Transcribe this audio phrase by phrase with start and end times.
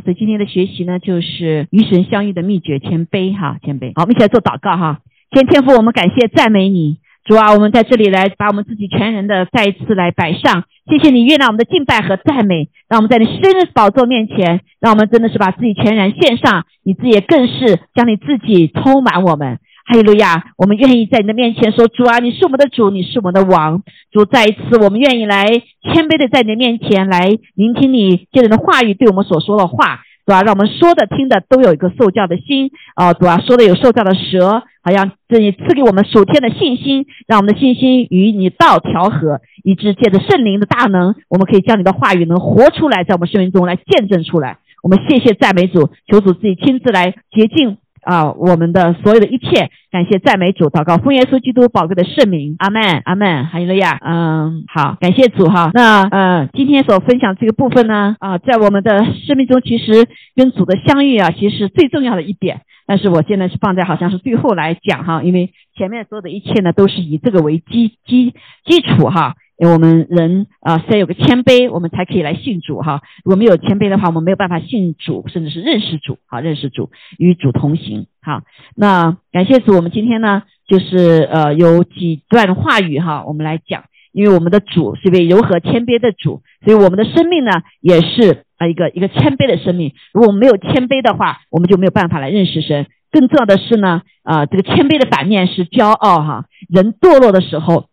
[0.00, 3.92] 所以今天的学习呢，就是与神相遇的秘诀，谦卑哈，谦卑。
[3.94, 5.00] 好，我们一起来做祷告哈。
[5.32, 10.64] 先天父，我们感谢赞美你，主啊，我们在这里来把我们自己全人的再一次来摆上。
[10.90, 16.66] 谢谢你悦纳我们的敬拜和赞美，让我们在你生日宝座面前，让我们真的是把自己全然献上。
[16.82, 19.58] 你自己也更是将你自己充满我们。
[19.84, 20.44] 哈利路亚！
[20.56, 23.82] 我们愿意在你的面前说：“主啊，你是我们的主，你是我们的王。”
[24.12, 44.58] 主，再一次，我们愿意来谦卑的在你的面前来聆听你借着的话语对我们所说的话，主啊，让我们说的听的都有一个受教的心啊，主啊，说的有受教的舌，好像这里赐给我们属天的信心，让我们的信心与你道调和，以致借着圣灵的大能，我们可以将你的话语能活出来，在我们生命中来见证出来。
[44.82, 47.78] 我们谢谢赞美主，求主自己亲自来洁净。
[48.02, 53.98] 啊，我们的所有的一切，感谢赞美主，祷告奉耶稣基督宝贵的圣名，阿门，阿门，哈利路亚。
[54.04, 55.70] 嗯，好，感谢主哈。
[55.72, 62.62] 那呃，今天所分享这个部分呢，啊，在我们的生命中，其实跟主的相遇啊，其实是最重要的一点。
[62.84, 69.34] 但是我现在是放在好像是最后来讲哈，因为前面所有的一切呢，都是以这个为基基基础哈。
[69.70, 73.02] 我们人啊，先有个谦卑，我们才可以来信主哈。
[73.24, 78.06] 如果没有谦卑的话，我们没有办法信主，甚至是认识主，好认识主，与主同行。
[78.22, 78.42] 哈，
[78.74, 83.84] 那感谢主，我们今天呢，就是呃有几段话语哈，我们来讲。
[84.12, 89.94] 因为我们的主是一位柔和谦卑的主，所以我们的生命呢，也是啊一个一个谦卑的生命。
[90.12, 92.86] 如果没有谦卑的话，我们就没有办法来认识神。
[93.10, 96.44] 更重要的是呢，啊这个谦卑的反面是骄傲哈。
[96.68, 97.86] 人堕落的时候，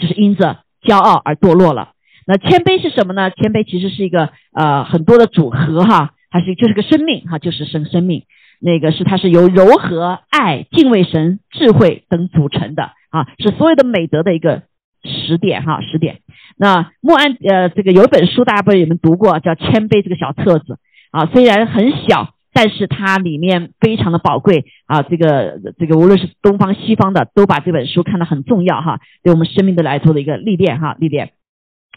[0.00, 0.60] 就是因着。
[0.82, 1.92] 骄傲而堕落了。
[2.26, 3.30] 那谦卑是什么呢？
[3.30, 8.24] 谦卑其实是一个呃很多的组合哈，还是就是个生命哈，就是生生命。
[8.60, 14.62] 那个是它是由柔和、爱、敬畏神、智慧等组成的啊，是所有的美德的一个
[15.02, 16.20] 十点哈，十点。
[16.56, 20.78] 那莫安呃这个有一本书大家不知道有没有读过，叫《谦卑》这个小册子
[21.10, 22.34] 啊，虽然很小。
[22.52, 31.32] 但是它里面非常的宝贵啊，这个这个无论是东方西方的，都把这本书看得很重要哈，对我们生命的来做的一个历练哈，历练。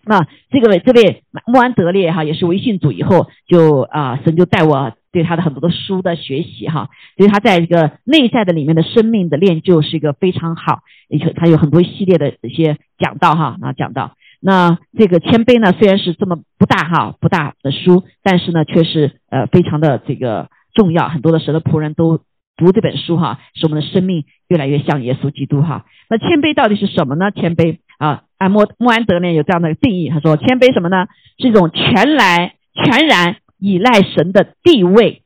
[0.08, 10.82] 那这个位这位穆安德烈哈，也是微信组以后就啊，神就带我对他的很多的书的学习哈，所以他在这个内在的里面的生命的练就是一个非常好，
[11.12, 14.16] 而且他有很多系列的一些讲道哈啊讲道。
[14.48, 21.10] 那这个谦卑呢，虽然是这么不大哈不大的书，但是呢，却是呃非常的这个重要。
[21.10, 22.20] 很多的神的仆人都
[22.56, 25.86] 读这本书哈，使我们的生命越来越像耶稣基督哈。
[26.12, 27.32] 那谦卑到底是什么呢？
[27.32, 31.08] 谦卑啊，按莫莫安德呢有这样的定义，他说谦卑什么呢？
[31.40, 35.24] 是一种全来全然依赖神的地位，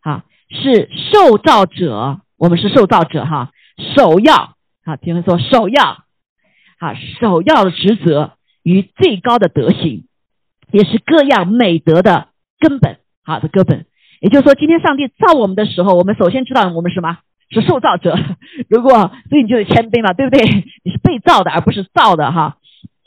[0.00, 3.52] 啊，是受造者，我们是受造者哈，
[3.94, 6.05] 首要啊，听他说首要。
[6.78, 8.32] 啊，首要的职责
[8.62, 10.04] 与最高的德行，
[10.72, 12.28] 也是各样美德的
[12.58, 12.98] 根本。
[13.24, 13.86] 好的根本，
[14.20, 17.18] 也就是说，今天上帝造我们的时候，我们首先知道我们什么
[17.50, 18.16] 是受造者。
[18.70, 18.92] 如果
[19.28, 20.44] 所以你就是谦卑嘛，对不对？
[20.84, 22.58] 你是被造的，而不是造的哈。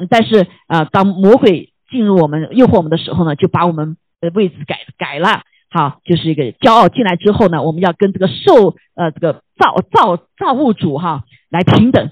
[0.10, 5.44] 但是啊，当魔鬼进入我们、诱惑我们的时候呢，就把我们的位置改改了。
[5.70, 12.12] 好，就是一个骄傲进来之后呢，我们要跟这个受呃这个造造造物主哈来平等。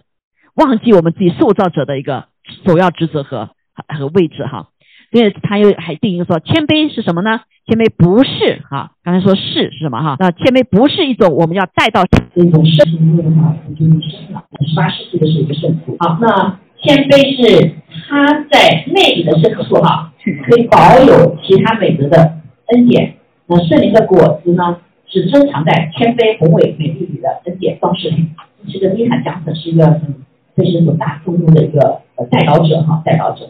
[0.57, 2.25] 忘记我们自己塑造者的一个
[2.66, 3.50] 首要职责和
[3.88, 4.69] 和位置哈，
[5.12, 7.41] 所以他又还定义说谦卑是什么呢？
[7.68, 10.16] 谦卑不是哈，刚才说是是什么哈？
[10.19, 12.03] 那谦卑不是一种我们要带到
[12.34, 14.44] 一种圣徒的话，就是圣了。
[14.66, 15.95] 十八世纪的是一个圣徒。
[16.00, 17.75] 好，那谦卑是
[18.07, 20.12] 他在内里的深处哈，
[20.50, 22.38] 可以保有其他美德的
[22.74, 23.18] 恩典。
[23.45, 28.25] 那圣灵的果子呢，是珍藏在谦卑宏伟美丽里的恩典装饰里。
[28.74, 30.16] 这个米罕讲的是一个很。
[30.57, 33.47] 这是很大众中的一个呃代表者哈，代表者，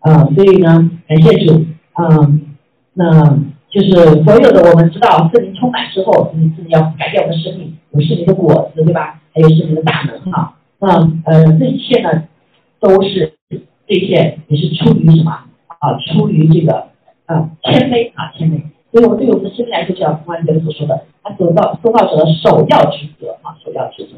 [0.00, 1.66] 嗯，所以呢，感谢主，
[1.98, 2.40] 嗯，
[2.94, 9.20] 那就是所有的我们知道圣灵充满之后，你自己要改变我们的生命，有圣灵的果子，对吧？
[9.34, 10.88] 还有圣灵的大能哈，那
[11.26, 12.24] 呃这一切呢，
[12.80, 13.34] 都是
[13.86, 15.30] 这些也是出于什么
[15.66, 15.98] 啊？
[16.06, 16.86] 出于这个
[17.26, 24.16] 呃谦卑啊谦卑，所以我对我们的生命来说，就像关德所说的，他得到受到者的首要职责啊，首要职责。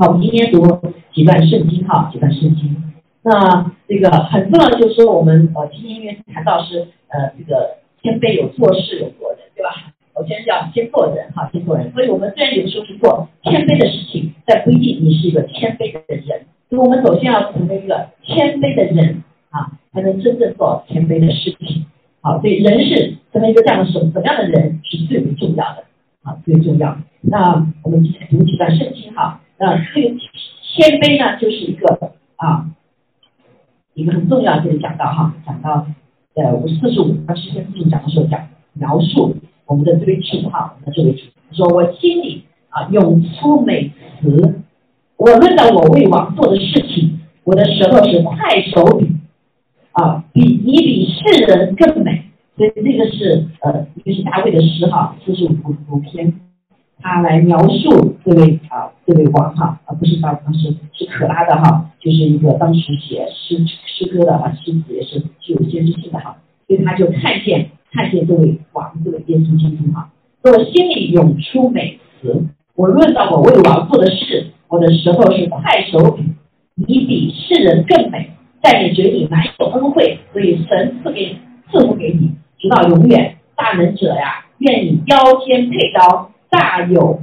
[0.00, 0.64] 好，我们今天读
[1.12, 2.74] 几段圣经哈，几段圣经。
[3.22, 9.92] 那这个很重要的就是说，我们呃今天因为谈到是呃这个谦卑有做事有做人，对吧？
[10.16, 11.92] 首先要先做人哈，先做人。
[11.92, 16.46] 所以我们虽然有的时候是做谦卑的事情，但不一定你是一个谦卑的人。
[16.70, 21.84] 所以我们首先要成为一个谦卑的人啊，才能真正做谦卑的事情。
[22.22, 25.84] 好，所以人是成为一个这样的什什么样的人是最为重要的
[26.22, 26.96] 啊，最重要。
[27.20, 29.42] 那我们今天读几段圣经哈。
[29.60, 32.70] 呃，这个谦卑呢，就是一个啊，
[33.92, 35.86] 一个很重要，就是讲到哈，讲到
[36.34, 39.36] 呃五四十五章诗篇四十五讲的时候讲，描述
[39.66, 43.92] 我们的这位主哈，我们的这位主说：“我心里啊涌出美
[44.22, 44.62] 词，
[45.18, 49.08] 我论到我为王做的事情，我的舌头是快手笔
[49.92, 52.24] 啊，比你比世人更美。”
[52.56, 56.40] 所以这个是呃，一个是大卫的诗哈，四十五五篇，
[57.02, 66.36] 他来描述这位啊这位王哈，啊不是当当时是可拉的哈，就是一个当时写诗诗歌的哈，诗词也是具有先知性的哈，
[66.66, 70.10] 所以他就看见看见这位王这位耶稣基督哈，
[70.42, 72.44] 说我心里涌出美词，
[72.74, 76.22] 我论到我为王做的事，我的舌头是快手笔，
[76.74, 78.30] 你比世人更美，
[78.62, 81.36] 在你嘴里满有恩惠，所以神赐给
[81.70, 82.32] 赐福给你。
[82.58, 87.22] 直到永远，大能者呀，愿你腰间佩刀，大有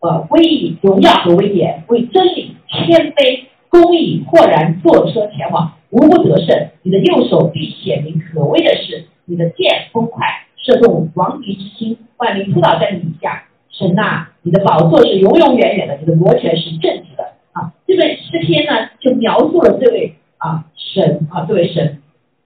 [0.00, 6.68] 呃威仪、荣耀和威严，为真理谦卑、公义豁然坐车前往，无不得胜。
[6.82, 13.44] 你的右手必显明可畏的事，你的剑锋快，射中王敌之心，万民扑倒在你底下。
[13.70, 17.32] 神呐，你的宝座是永永远远的，你的国权是正直的。
[17.52, 22.02] 啊，这个诗篇呢，就描述了这位啊神啊，这位神，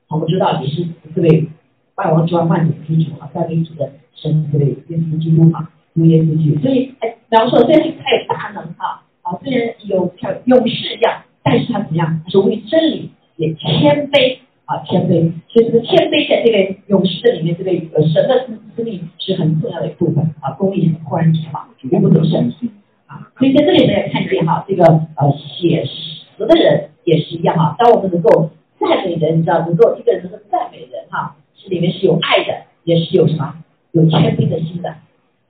[0.09, 1.49] 我们知道你是这位。
[1.97, 6.61] 万王之王，万主之主啊，在为主的神这位耶稣基督啊，主耶稣基督。
[6.61, 12.21] 所以，哎，然后说，虽然他有大能哈，啊，虽然有像勇士一样，但是他怎么样？
[12.25, 15.33] 他是为真理也谦卑啊，谦卑。
[15.49, 18.47] 所以这个谦卑在这个勇士的里面，这个呃神的
[18.77, 22.53] 生命是很重要的一部分啊，公义忽然前往，绝不得胜
[23.07, 23.31] 啊。
[23.39, 27.75] 所以在这里呢，也看见哈，这个呃写实的人也是一样哈。
[27.79, 31.37] 当我们能够赞美人，你知道，能够一个人能够赞美人哈。
[31.63, 33.55] 是里面是有爱的，也是有什么
[33.93, 34.95] 有谦卑的心的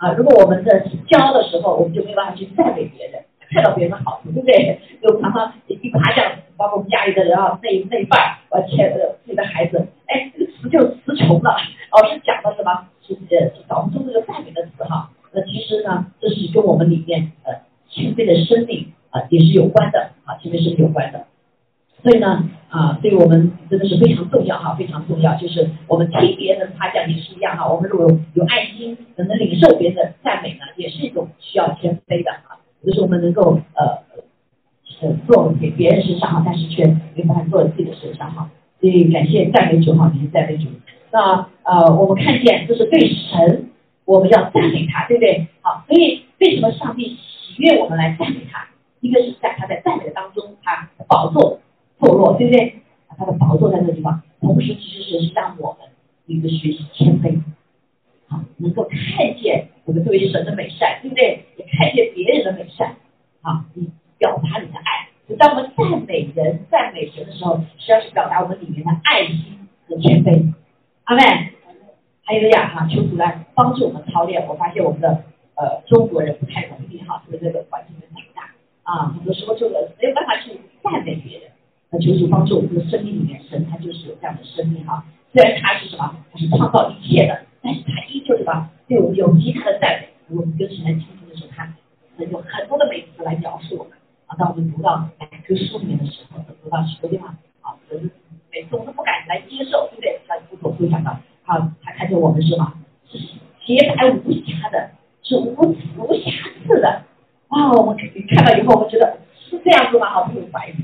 [0.00, 0.12] 啊！
[0.16, 4.80] 如果我们的骄傲的时候，我们就没有办法去赞美别人，看到别人的好处，对不对？
[5.02, 6.24] 就常常一夸奖，
[6.56, 11.54] 包括我们家里的人啊，那那一半，而且自己的孩子，哎，这个词就词穷了。
[11.92, 12.88] 老师讲的什么？
[13.06, 15.10] 是呃，是当中这个赞美的词哈。
[15.32, 17.52] 那其实呢，这是跟我们里面呃
[17.90, 21.26] 谦卑的生命啊也是有关的啊，谦卑是有关的。
[22.02, 25.34] 所以呢，啊，对我们真的是非常重要哈，非常重要。
[25.36, 27.70] 就是我们听别人夸奖也是一样哈。
[27.70, 32.58] 我们如果有爱心，能能领受别人的赞美呢，也是一种需要谦卑的哈。
[32.84, 34.02] 就是我们能够呃
[35.02, 38.50] 呃做给别人身上哈，但是却没办法做自己的身上哈。
[38.80, 40.68] 所以感谢赞美主哈，感谢赞美主。
[41.12, 43.68] 那呃，我们看见就是对神，
[44.06, 45.48] 我们要赞美他，对不对？
[45.60, 48.68] 好，所以为什么上帝喜悦我们来赞美他？
[49.00, 51.58] 一个是在他在赞美当中，他宝座。
[52.00, 52.76] 堕落，对不对？
[53.18, 55.90] 他的宝座在那个地方，同时其实是让我们
[56.24, 57.38] 一个学习谦卑，
[58.28, 61.44] 好，能够看见我们作为神的美善，对不对？
[61.56, 62.96] 也看见别人的美善，
[63.42, 65.08] 好，你表达你的爱。
[65.28, 70.54] 就当我们赞美人、赞美神的时候，实际上是表达我们里面的爱心和谦卑。
[71.04, 71.22] 阿妹，
[72.24, 74.46] 还有呀，哈，求主来帮助我们操练。
[74.48, 75.24] 我发现我们的
[75.56, 78.54] 呃中国人不太容易哈，在这个环境里长大
[78.84, 80.52] 啊，很多时候就没有办法去
[80.82, 81.49] 赞美别人。
[81.92, 85.04] 那就是帮助我们的生命里面，神他就是有这样的生命哈。
[85.32, 90.08] 虽然他是什么，他是创造一切的，但是他依旧什么，对我们有极大的赞美。
[90.28, 91.66] 我们跟神来倾听的时候，他
[92.16, 93.92] 神有很多的美词来描述我们
[94.26, 94.36] 啊。
[94.38, 97.28] 当我们读到每个书里面的时候，读到许多地方
[97.62, 98.10] 啊，神
[98.52, 100.20] 每次我们都不敢来接受，对不对？
[100.28, 102.72] 他不所会想到，他他看见我们是什么，
[103.10, 103.18] 是
[103.66, 104.90] 洁白无瑕的，
[105.24, 106.30] 是无无瑕
[106.64, 107.02] 疵的。
[107.48, 107.96] 哇，我们
[108.28, 110.06] 看到以后，我们觉得是这样子吗？
[110.10, 110.74] 好，不用怀疑。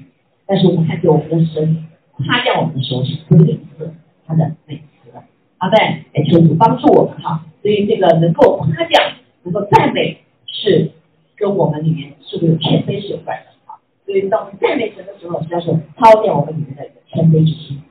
[0.48, 3.90] 但是我们看见我们的神夸奖我们的时候是不吝啬
[4.28, 5.20] 他的美词的，
[5.58, 5.76] 好的，
[6.14, 7.44] 也求主帮助我们哈。
[7.62, 10.92] 所以这个能够夸奖、能够赞美，是
[11.36, 13.74] 跟我们里面是不是有谦卑是有关的啊。
[14.04, 17.82] 所以当我们赞美神的时候，实际上是操练我们里面的一个谦卑之心，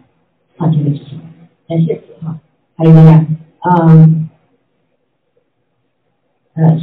[0.56, 1.20] 啊，谦卑之心。
[1.68, 2.40] 感谢主哈。
[2.78, 3.28] 还有呢，
[3.70, 4.30] 嗯，
[6.54, 6.78] 呃，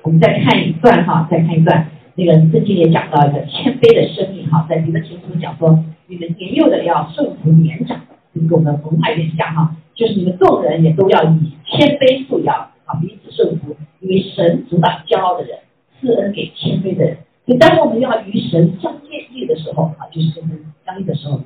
[0.00, 1.90] 我们再看一段哈，再看一段。
[2.20, 15.58] 那个圣经也讲到一个谦卑的生命哈，在彼得前书讲说，你们年幼的要顺服年长的，跟我们的文化有点像哈，就是你们众人也都要以谦卑素养，啊，彼此顺服，因为神阻挡骄傲的人，
[16.00, 17.18] 赐恩给谦卑的人。
[17.46, 21.40] 所以当我们要与神相接近的时候，啊，就是跟神相遇的时候，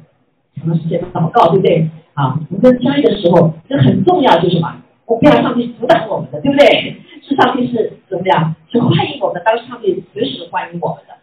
[0.57, 1.89] 长时间祷告，对不对？
[2.15, 4.83] 啊，我们跟相遇的时候，这很重要，就是什么？
[5.07, 6.97] 我不要上帝阻挡我们的，对不对？
[7.23, 8.55] 是上帝是怎么样？
[8.71, 11.15] 是欢迎我们，当上帝随时欢迎我们的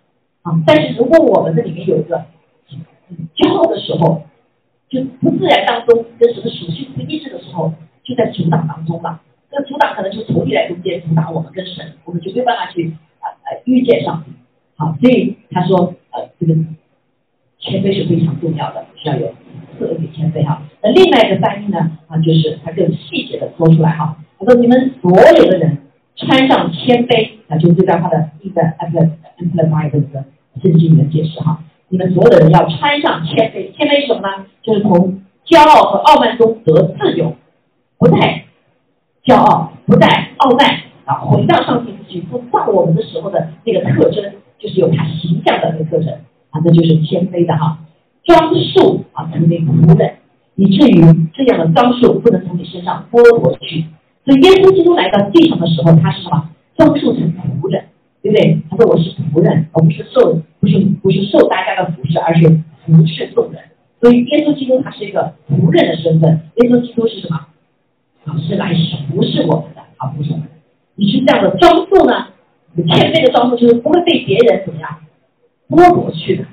[0.44, 0.54] 啊！
[0.66, 2.24] 但是如果我们这里面有一个
[3.36, 4.24] 骄傲的时候，
[4.90, 7.74] 就不自然当中跟什么属性不一致的时候，
[8.10, 9.22] 就在阻挡当中了。
[9.52, 14.32] 这个阻挡可能就仇敌来中间阻挡我们跟神，我们就没有办法去啊呃遇见上帝。
[14.76, 16.56] 好，所以他说呃这个
[17.60, 19.28] 谦卑是非常重要的，需要有
[19.78, 20.64] 特别谦卑哈。
[20.82, 24.18] 那另外一个翻译呢，啊，就是他更细节的说出来哈。
[24.40, 25.80] 他说：“你们所有的人
[26.16, 30.24] 穿上谦卑，啊，就是这段话的一个 amplify amplify 的这个
[30.62, 31.62] 圣经里面解释哈。
[31.90, 34.46] 你们所有的人要穿上谦卑，谦卑是什么呢？
[34.62, 37.36] 就是从骄傲和傲慢中得自由，
[38.00, 38.46] 不再
[39.26, 44.24] 骄傲，不再傲慢啊，回到上帝自己造我们的时候的那个特征，
[44.58, 46.14] 就是有他形象的那个特征
[46.50, 47.78] 啊，这就是谦卑的哈。
[48.24, 50.14] 装束啊，成为仆人，
[50.56, 51.02] 以至于
[51.34, 53.86] 这样的装束不能从你身上剥夺去。”
[54.24, 56.50] 所以耶稣基督来到地上的时候，他是什么？
[56.78, 57.84] 装束成仆人，
[58.22, 58.62] 对不对？
[58.70, 62.48] 他说我是仆人，而不是受，不是不是受大家的服侍，而是
[62.86, 63.62] 服侍众人。
[64.00, 66.40] 所以耶稣基督他是一个仆人的身份。
[66.56, 67.48] 耶稣基督是什么？
[68.30, 68.72] 啊，是来
[69.12, 70.48] 服侍我们的，啊，不是我们。
[70.94, 72.28] 你是这样的装束呢？
[72.88, 74.98] 谦卑的装束就是不会被别人怎么样
[75.68, 76.46] 剥夺去的。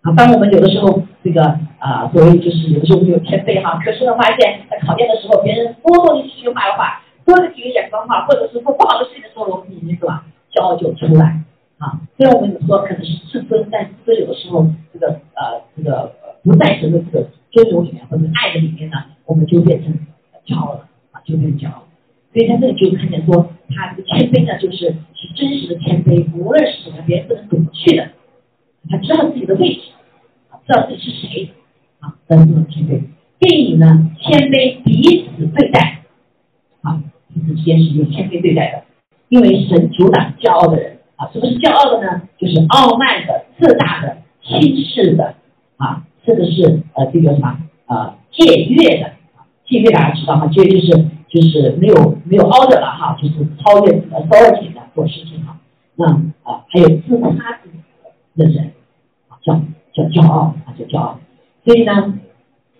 [0.00, 1.42] 啊，当我们有的时候这个
[1.78, 11.42] 啊，所谓就是有的时候没有谦卑哈，可是呢，发现在考验的时候，别人多说你几句话的话，说了几个眼光话，或者是做不好的事情的时候，我们里面是吧，骄傲就出来
[11.76, 12.00] 啊。
[12.16, 18.96] 虽然我们说可能是自尊，但自尊有的时候这个呃这个不在神的这个尊荣里面或者爱的里面呢，
[19.26, 19.92] 我们就变成
[20.46, 21.84] 骄傲了啊，就变骄傲。
[22.32, 28.10] 所以在这里就看见说，他这个谦卑呢，就是是真实的谦卑，无论是什么，别人不能夺去的。
[28.88, 29.80] 他知道自己的位置，
[30.50, 31.50] 啊，知道自己是谁，
[31.98, 33.02] 啊，等等谦卑。
[33.38, 36.02] 电影呢，谦卑彼此对待，
[36.82, 38.84] 啊，彼此之间是用谦卑对待的。
[39.28, 42.22] 因为神阻挡骄傲的人，啊，什么是骄傲的呢？
[42.38, 45.34] 就是傲慢的、自大的、轻视的，
[45.76, 49.12] 啊，甚至是呃这个什么呃僭越的，
[49.70, 55.56] 继续大家知道哈，僭越就是就是没有没有 order 了哈，就是超越 authority 的做事情哈。
[55.96, 56.06] 那
[56.42, 57.30] 啊，还有自夸
[57.62, 57.78] 自己
[58.36, 58.72] 的人。
[59.42, 59.58] 叫
[59.94, 61.18] 叫骄傲啊，叫骄傲。
[61.64, 62.12] 所以呢，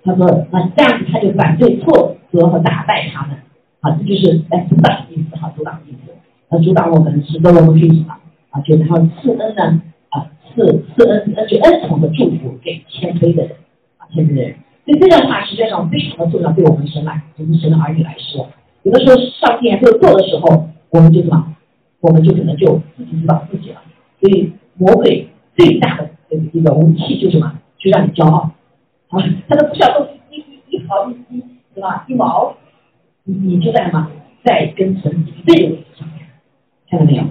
[0.04, 3.38] 他说那这样子他就反对挫折和打败他们
[3.80, 6.12] 啊，这就是来阻挡的意思哈，阻挡的意思。
[6.50, 8.14] 那阻挡我们，使得我们可以什么
[8.50, 8.60] 啊？
[8.60, 9.80] 就然后赐恩呢
[10.10, 13.56] 啊，赐赐恩恩就恩宠的祝福给谦卑的人
[13.96, 14.56] 啊，谦卑的人。
[14.90, 18.48] 所以这段话实际上非常的重要，对我们神来，我们神的儿女来说，
[18.82, 21.54] 有的时候上天还没有做的时候，我们就什么，
[22.00, 23.80] 我们就可能就自己知道自己了。
[24.20, 26.10] 所以魔鬼最大的。
[26.52, 28.52] 这个武器就是什么，就让你骄傲，
[29.08, 29.18] 啊，
[29.48, 31.42] 他都不需要动一一一毫一一，
[31.74, 32.04] 是吧？
[32.06, 32.54] 一毛，
[33.24, 34.08] 你你就在什么，
[34.44, 36.26] 在跟神敌对的位置上面，
[36.88, 37.24] 看到没有？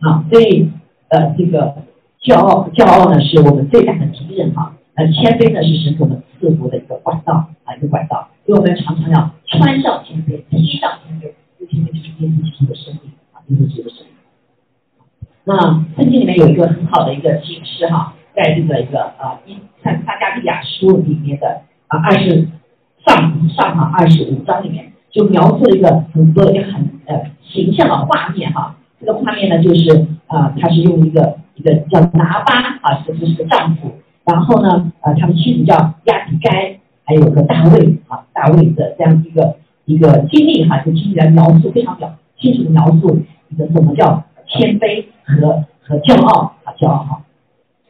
[0.00, 0.68] 啊，所以
[1.10, 1.76] 呃，这个
[2.24, 14.14] 骄傲，骄傲呢是我们最大的敌人哈，呃，谦卑呢是神给我们赐福的一个管道啊，一个管道，所以我们常常要穿上天边，披上谦卑，这谦卑就是耶稣基督的生命啊，耶稣基督的生命。
[15.44, 15.56] 那
[15.96, 18.14] 圣经里面有一个很好的一个解释哈。
[18.32, 22.48] 在这个一个啊，一看撒加利亚书里面的啊二十
[23.04, 28.76] 上上哈二十五章里面，就描述了一个很多一个很呃形象的画面哈。
[29.00, 33.94] 这个画面呢，就是啊，他是用一个一个叫拿巴啊，这是个丈夫，
[34.30, 39.56] 然后呢，呃，他的妻子叫亚比该，还有个大卫啊，大卫的这样一个
[39.86, 47.22] 一个经历哈，就经历来描述非常表清楚的描述一个什么叫谦卑和和骄傲啊，骄傲哈。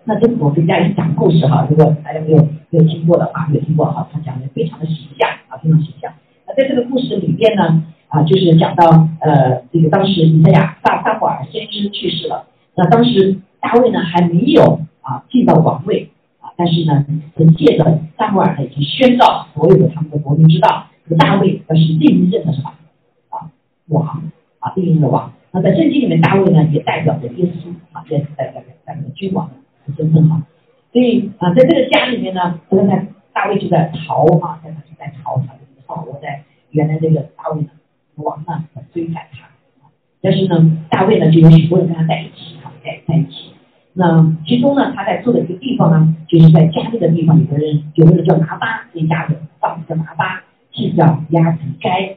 [0.05, 2.39] 那这是我给大家讲故事哈，如果大家没有
[2.71, 6.11] 没有听过的话，没有听过哈，他讲的非常的形象啊，非常形象。
[6.47, 16.10] 那在这个故事里边呢，啊，就是讲到呃，这个当时以赛亚撒撒母耳先知去世了，那当时大卫呢还没有啊进到王位，
[16.61, 17.07] 但是呢，
[17.57, 22.71] 借着撒母耳呢已经宣告所有的他们的国民知道，这个大卫他是另一任的什么
[23.31, 23.49] 啊
[23.89, 25.33] 王啊，另一任的王。
[25.53, 29.55] 那在圣经里面，大卫呢也代表着耶稣啊，也代表代表君王的。
[29.97, 30.43] 身份哈，
[30.93, 37.69] 所以啊，在这个家里面呢，他在大卫就在逃啊，在他就在逃，他就逃我在原来这个大卫呢
[38.17, 39.49] 王呢追赶他，
[40.21, 43.50] 但是呢，大卫呢就有许多人跟他在一起哈，在在一起。
[43.93, 50.43] 那其中呢，他在住的一个地方呢，就是在家里的地方，有个人有个人叫拿巴，这家人丈夫叫拿巴，
[50.73, 52.17] 是叫亚比该，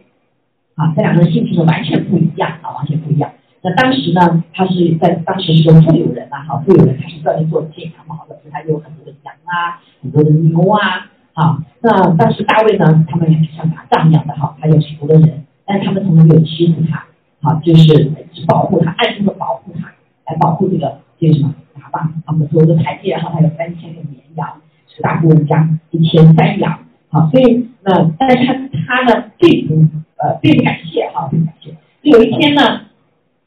[0.75, 3.32] 啊，这两个人性情完全不一样啊，完全不一样。
[3.63, 17.06] 那当时呢，他是在当时是个富有人呐，哈，富有人他是专门做健康毛的，所以他有很多的羊啊，很多的牛啊，啊，那当时大卫呢，他们像打仗一样的哈，他有许多的人，但他们从来没有欺负他，
[17.42, 18.12] 好，就是
[18.48, 19.88] 保护他，暗中的保护他，
[20.27, 21.53] 来保护这个这个什么
[21.94, 28.54] 啊，他们所有的台阶哈，还有三千个绵羊，是大户人家一千三羊，好，所以那但是他
[28.86, 29.76] 他呢并不
[30.18, 32.82] 呃并不感谢哈，并不感谢，有一天呢。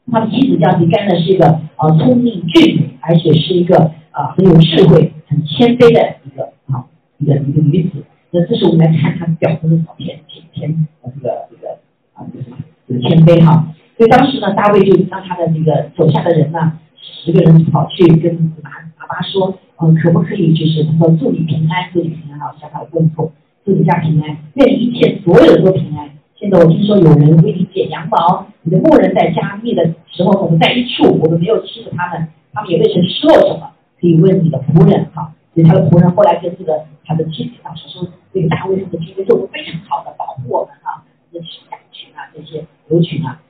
[0.09, 6.85] 他的妻子叫比干呢，是一个啊聪明俊美，而且是一个啊很有智慧、很谦卑的一个啊
[7.17, 8.05] 一个一个女子。
[8.31, 11.73] 那这是我们来看他表层的照片，天天这个这个
[12.13, 13.67] 啊，这个什么，这个谦卑哈。
[13.97, 16.79] 所以当时呢，大卫就让他的这个手下的人呢，
[17.27, 23.33] 十个人跑去跟拿拿巴说，嗯，可不可以就是他说祝你平安，祝你平安啊，向他问候，
[23.65, 26.09] 祝你家平安，愿一切所有都平安。
[26.37, 35.33] 现在我听说有人为你剪羊毛，你的牧人在加密的时候，我们在一处，我们没有欺负他们，他们也未曾失落什么，可以问你的仆人哈。
[35.53, 43.41] 所以他的仆人后来跟这个他的妻子当时说，这个大卫他的军队做的非常好的保护我们啊，那些羊群啊，这些牛群啊。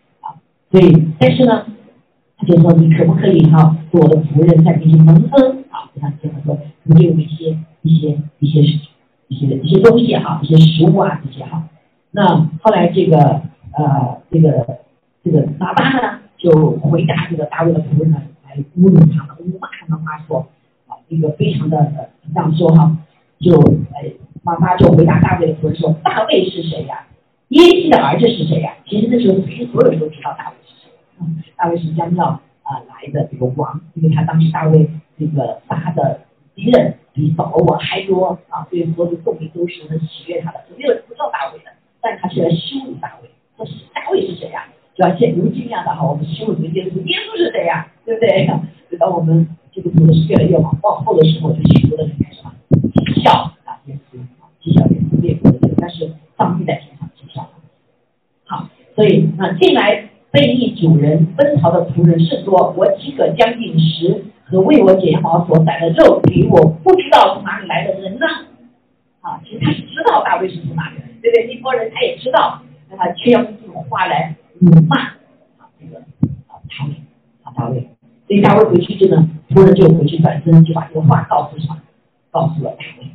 [0.69, 1.65] 所以，但是呢，
[2.47, 5.91] 就说你可不可以哈，做我的仆人，在面前蒙恩啊？
[5.93, 6.57] 就像这样说，
[6.95, 8.61] 给我一些一些一些
[9.27, 11.67] 一些一些东西哈，一些食物啊这些哈。
[12.11, 13.41] 那后来这个
[13.73, 14.79] 呃这个
[15.25, 20.47] 这个喇叭呢，就回答这个大卫的仆人呢，来侮辱他们，侮骂他们话说
[20.87, 22.97] 啊，这个非常的这样说哈，
[23.41, 23.59] 就
[23.93, 24.13] 哎
[24.45, 27.05] 喇叭就回答大卫的仆人说，大卫是谁呀？
[27.49, 28.71] 耶西的儿子是谁呀？
[28.87, 30.55] 其实那时候其实所有人都知道大卫。
[31.55, 32.25] 大卫是将要
[32.63, 36.21] 啊来的这个王，因为他当时大卫这个杀的
[36.55, 40.65] 敌人比扫罗还多啊，所以所有的众民都是很喜悦他的。
[40.77, 41.71] 没有人不知道大卫的，
[42.01, 43.29] 但他却来羞辱大卫。
[43.57, 44.65] 说大卫是谁呀？
[44.95, 47.87] 就要像如今一样的哈，我们羞辱耶稣，耶稣是谁呀？
[48.05, 48.47] 对不对？
[48.91, 52.53] 就当我们这个读的是越来越往往后的时候，就许多的人开始嘛
[52.93, 53.31] 讥笑
[53.65, 54.17] 啊耶稣，
[54.61, 56.97] 讥笑耶稣列国的但是上帝在天。
[58.49, 60.06] 好，所以啊，近来
[60.37, 68.27] 被逆主人奔逃的仆人甚多，我岂可将饮食和为我剪毛所宰的肉给我不知道从哪里来的人呢？
[69.21, 71.55] 啊，其实他是知道大卫是从哪里来的，对不对？
[71.55, 74.97] 那波人他也知道，那他却要用这种话来辱骂
[75.57, 75.97] 啊，这个
[76.45, 76.93] 啊大卫
[77.41, 77.89] 啊大卫。
[78.27, 81.79] 所以大卫回去之后呢，仆人就回去转身就把这个话告诉什么？
[82.29, 83.07] 告诉了大卫。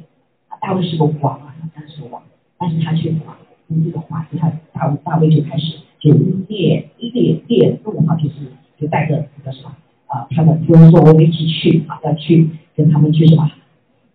[0.48, 2.20] 啊，大卫是个王啊，他是个王，
[2.58, 3.36] 但是他却什么？
[3.86, 6.12] 这个话，他大大卫就开始就
[6.48, 8.34] 烈烈烈怒哈，就是
[8.76, 9.70] 就带着这个什么
[10.06, 13.48] 啊，他的夫人说，我们一起去啊，要去跟他们去什么，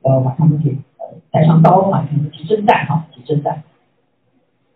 [0.02, 3.64] 呃，把他们给呃带上刀啊，他们去征战哈，去征战。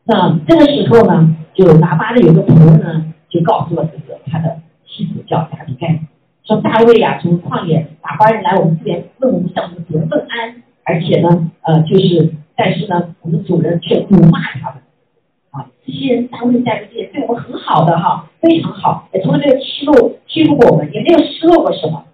[0.05, 5.99] 那这个时候呢，就拿巴的有个仆人呢，就告诉了这个他的妻子叫亚比盖，
[6.45, 12.36] 说大卫呀，从旷野打发人来我们这边，问我们向我们主人问安，而且呢，呃，就是。
[12.53, 14.83] 但是呢，我们主人却辱骂他们，
[15.51, 22.05] 啊，这些人大卫在这边对我们很好的哈，非常好，也从来没有欺负欺负过我们，也没有失落过什么。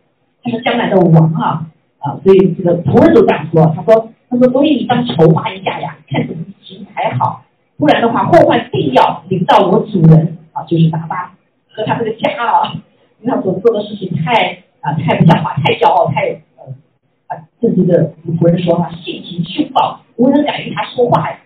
[0.43, 1.67] 他是将来的王啊，
[2.00, 3.65] 啊，所以这个仆人都这样说。
[3.76, 7.43] 他说，他说，所以你当筹划一下呀，看怎么行才好，
[7.78, 11.36] 不然的话，祸患定要临到我主人啊，就是达巴
[11.69, 12.73] 和他这个家啊，
[13.21, 16.73] 因为他所做的事情太啊太不像话，太骄傲，太呃
[17.28, 20.00] 啊，这这个仆人说他性情凶暴。
[20.15, 21.38] 无人敢与他说话呀，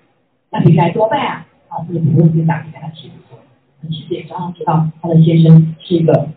[0.52, 1.46] 那应该多办啊！
[1.72, 3.40] 啊，这个仆人就打给他妻子说，
[3.90, 6.28] 妻子也刚刚知道他的先生是一个，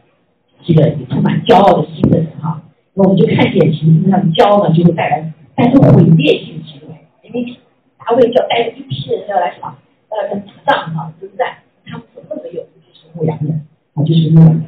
[0.63, 2.63] 是一个充满骄傲的心的人哈。
[2.95, 6.95] 那我们就看见，其实上骄傲呢，就会带来带出毁灭性行为。
[7.25, 7.59] 因为
[7.99, 9.75] 大卫就要带着一批人要来什么？
[10.13, 11.59] 要来打仗哈，征战。
[11.85, 14.65] 他们什么都没有，就是牧羊人啊，就是牧羊人。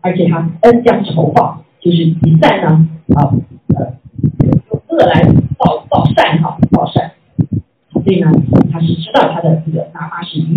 [0.00, 3.34] 而且他恩将仇报，就是一旦呢啊
[3.74, 3.98] 呃
[4.44, 5.22] 用恶来
[5.58, 6.56] 报报善哈。
[7.90, 8.30] 所以呢，
[8.70, 10.56] 他是知道他的这个哪怕是愚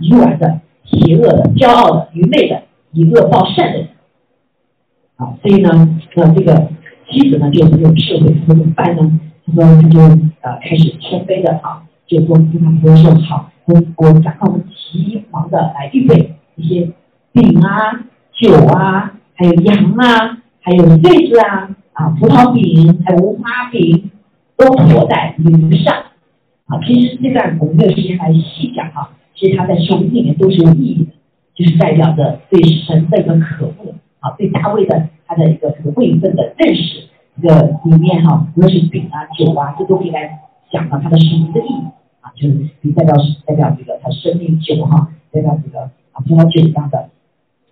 [0.00, 3.88] 愚顽的、邪恶的、骄傲的、愚昧的、以恶报善的人
[5.16, 5.34] 啊。
[5.42, 6.68] 所以呢，那这个
[7.10, 9.20] 妻子呢就很有智慧，怎么办呢？
[9.46, 10.00] 他说他就
[10.42, 16.90] 呃开始谦卑的啊，就说跟他说说好，我我赶快我们急忙的来预备一些
[17.32, 18.04] 饼啊、
[18.38, 24.10] 酒啊，还有羊啊，还有穗子啊啊，葡萄饼还有无花饼
[24.56, 25.94] 都驮在驴上。
[26.66, 29.08] 啊，其实这段我们没有时间来细讲啊。
[29.38, 31.12] 其实它在书里面都是有意义的，
[31.54, 37.04] 就是代表着对神的一个渴慕啊，对大卫的他的一个这个位分的认识。
[37.40, 40.40] 这个里面哈，无论是饼啊、酒啊，这都可以来
[40.72, 41.86] 讲到他的生命的意义
[42.20, 42.56] 啊，就是
[42.96, 43.14] 代表
[43.46, 47.08] 代表这个他生命酒哈，代表这个啊葡萄酒一样的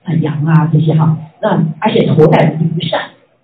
[0.04, 1.18] 啊羊啊这些哈。
[1.42, 3.00] 那而且驮在驴上，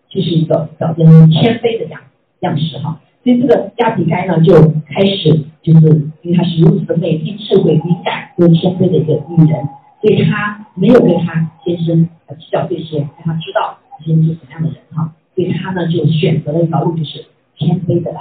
[0.09, 2.01] 就是一个表现谦卑的样
[2.41, 3.01] 样式哈。
[3.23, 4.53] 所以这个亚比该呢，就
[4.89, 9.63] 开始就是因为她是如此的美丽、智慧、敏感又谦卑的一个女人，
[10.01, 15.15] 所以她没有跟她先生计较这些，让她知道先生是什么样的人哈。
[15.37, 18.21] 所以她呢就选择了一条路，就是谦卑的来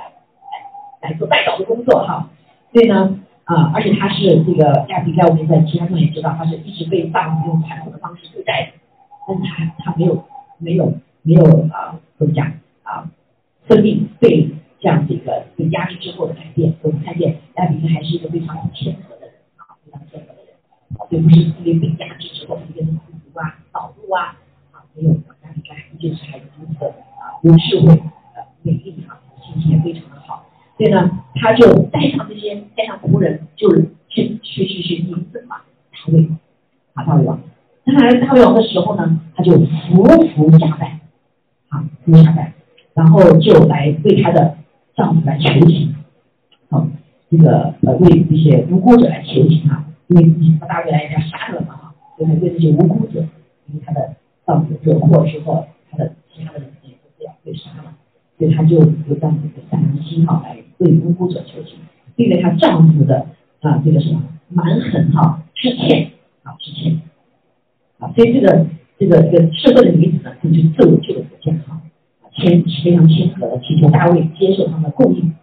[1.01, 2.29] 来来做代祷的工作哈。
[2.71, 8.79] 所以呢啊，而且她是这个亚比盖，我们在其他中也知道，她是一直被丈夫用残酷的方式对待的，
[9.27, 10.23] 但是她她没有
[10.59, 12.45] 没有没有啊怎么讲
[12.83, 13.09] 啊，
[13.67, 14.51] 生命被。
[14.81, 16.73] 这样子一个被压制之后的改变。
[16.81, 20.57] 我们看见亚比该还是一个非常谦和的人啊，非常谦和的人
[20.97, 24.35] 啊，并不是因为被压制之后一个孤独啊、恼怒啊
[24.71, 27.93] 啊，没有亚比该依旧是还如此啊有智慧、
[28.35, 30.45] 呃美丽啊，心情也非常的好。
[30.77, 33.69] 所以呢，他就带上这些带上仆人，就
[34.09, 35.57] 去去去去迎赠嘛
[35.91, 36.27] 大卫
[36.93, 37.39] 啊大卫王。
[37.85, 40.03] 他来大卫王的时候呢，他就服
[40.35, 40.99] 服下拜
[41.69, 42.53] 啊服下拜，
[42.95, 44.57] 然后就来为他的
[45.01, 45.95] 丈夫来求情，
[46.69, 46.87] 好
[47.27, 53.21] 这个呃为这些无辜者来求情啊，因为大卫来人家杀了嘛哈，所以为这些无辜者，
[53.65, 54.13] 因为他的
[54.45, 57.95] 丈夫惹祸之后，他的其他的人也都这样被杀了，
[58.37, 61.79] 所以他就有这样的一个善良心哈，来为无辜者求情，
[62.15, 63.25] 因为她丈夫的
[63.61, 66.11] 啊这个什么蛮横哈之欠
[66.43, 67.01] 啊之欠。
[67.97, 68.67] 啊，所以这个
[68.99, 71.81] 这个这个社会的女子呢，她就自我这个健康，
[72.41, 75.33] 是非常谦和的祈求大卫接受他们的供应，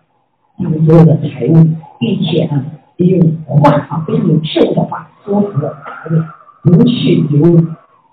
[0.58, 1.54] 他们所有的财物，
[1.98, 2.64] 并且呢，
[2.96, 6.18] 也用话啊非常有智慧的话说服了大卫，
[6.62, 7.64] 不去流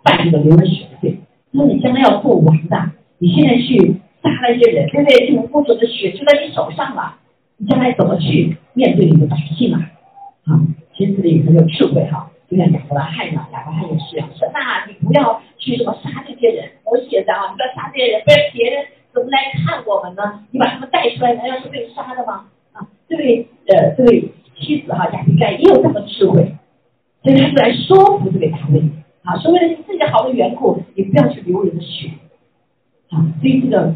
[0.03, 1.19] 办这个流人血的罪。
[1.53, 5.27] 说你将来要做王的，你现在去杀了一些人，对不对？
[5.27, 7.15] 这种公主的血就在你手上了，
[7.57, 9.79] 你将来怎么去面对你的百姓啊？
[10.45, 10.61] 啊，
[10.95, 12.29] 其实这里很有智慧哈。
[12.47, 18.74] 就像亚伯拉罕呢，亚伯拉罕也是啊，说那，你不要去什么杀这些人，我写的啊，你不要杀这些人，不然别人
[20.05, 20.45] 们呢？
[20.51, 22.45] 你把他们带出来，难道是被杀的吗？
[22.73, 26.55] 啊，这位呃，这位妻子哈，亚比盖也有这么智慧，
[27.23, 28.81] 所以他就来说服这位大卫
[29.23, 32.11] 啊，说为了你自己好的缘故，你不要去流人的血
[33.09, 33.95] 啊，所以这个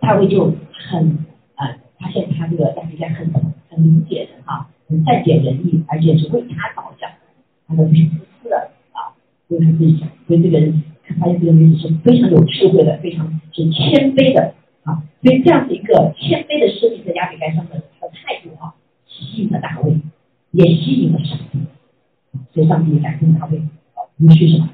[0.00, 0.52] 大卫就
[0.90, 3.32] 很啊，发现他这个亚比盖很
[3.68, 7.10] 很理解人哈，很善解人意，而且是为他着想。
[7.68, 9.10] 他都是自私的啊，
[9.48, 14.54] 为他自己想，所以这个人他发现这个女子是非常有智慧的，非常是谦卑的
[14.86, 18.72] 啊，所以这样子一个谦卑的生命在亚比该上的他的态度啊，
[19.06, 20.00] 吸引了大卫，
[20.52, 21.58] 也吸引了上帝，
[22.54, 24.68] 所以上帝感动大卫啊，不去什么，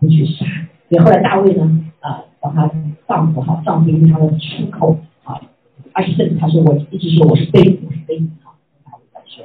[0.00, 0.46] 不去杀，
[0.88, 2.70] 所以后来大卫呢啊，把他
[3.06, 5.38] 丈夫哈，丈夫因为他的出口啊，
[5.92, 9.44] 而且甚至他说我一直说我是卑我是卑鄙哈，大卫在说，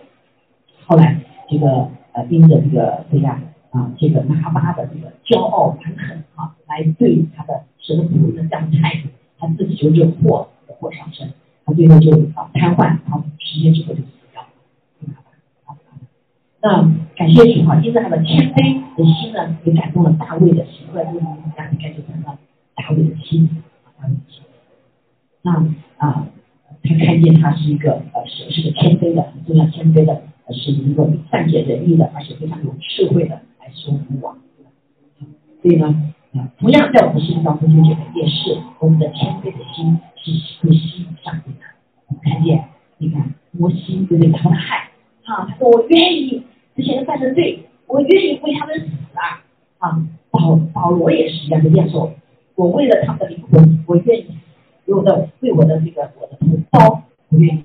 [0.85, 1.89] 后来这个。
[2.13, 9.07] 呃，盯着这个这样啊，这个拿巴的这个骄傲蛮横啊，来对他的神仆的这样态度，
[9.41, 11.33] 他自己就惹祸，惹祸上身，
[11.65, 14.47] 他最后就啊瘫痪，然后十年之后就死掉了。
[16.61, 16.83] 那
[17.17, 21.25] 感谢主哈，因为他的谦卑的心呢，也感动了大卫的心，后来这个女
[21.57, 22.37] 家应该就成了
[22.75, 23.49] 大卫的妻子，
[25.41, 25.51] 那
[25.97, 26.27] 啊，
[26.83, 30.21] 他看见他是一个呃，是是个谦卑的，非常谦卑的。
[30.53, 34.37] 是一个善解人意的，而且非常有智慧的来说服王。
[35.61, 36.13] 所以呢，
[36.59, 40.31] 同样在我们生命当中，就觉得也是我们的谦卑的心是
[40.65, 41.59] 会吸引上帝的。
[42.07, 42.63] 我看见，
[42.97, 44.31] 你看摩西对对？
[44.31, 44.89] 他们害
[45.25, 46.43] 啊，他说我愿意
[46.75, 49.43] 这些人犯的罪，我愿意为他们死啊。
[49.79, 52.13] 啊，保保罗也是一样的这样说，
[52.55, 54.27] 我为了他们的灵魂，我愿意
[54.85, 57.63] 我的为我的这个我的同胞，我愿意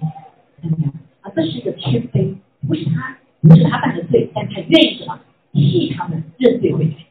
[0.60, 0.92] 怎么样？
[1.20, 2.34] 啊，这是一个谦卑。
[2.66, 5.20] 不是他，不是他犯的罪，但他愿意什么
[5.52, 7.05] 替他们认罪悔改，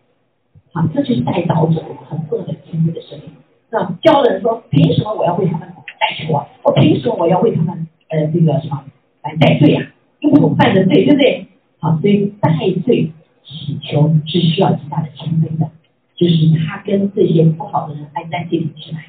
[0.75, 3.29] 啊，这就是代祷者很重的谦卑的生命。
[3.71, 6.45] 那教的人说，凭什么我要为他们代求啊？
[6.63, 8.83] 我凭什么我要为他们呃这个什么
[9.23, 9.88] 来代罪啊？
[10.19, 11.47] 因为我犯的罪，对不对？
[11.79, 12.51] 好，所以代
[12.85, 13.11] 罪
[13.45, 15.71] 祈求是需要极大的谦卑的，
[16.17, 19.05] 就是他跟这些不好的人来在这里起来，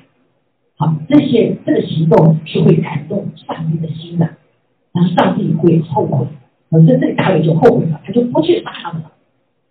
[0.76, 4.30] 好，这些这个行动是会感动上帝的心的。
[4.92, 6.26] 然后上帝会后悔，
[6.70, 9.12] 所以这里大卫就后悔了，他就不去杀他们了，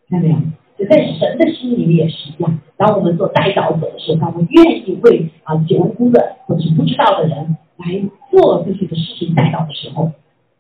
[0.08, 0.38] 看到没有？
[0.78, 2.60] 就在神的心里面也是一样。
[2.78, 10.12] 当我们做代祷者的时候，当我们愿意为啊无辜的或者不知道的人来做这些的事情代祷的时候，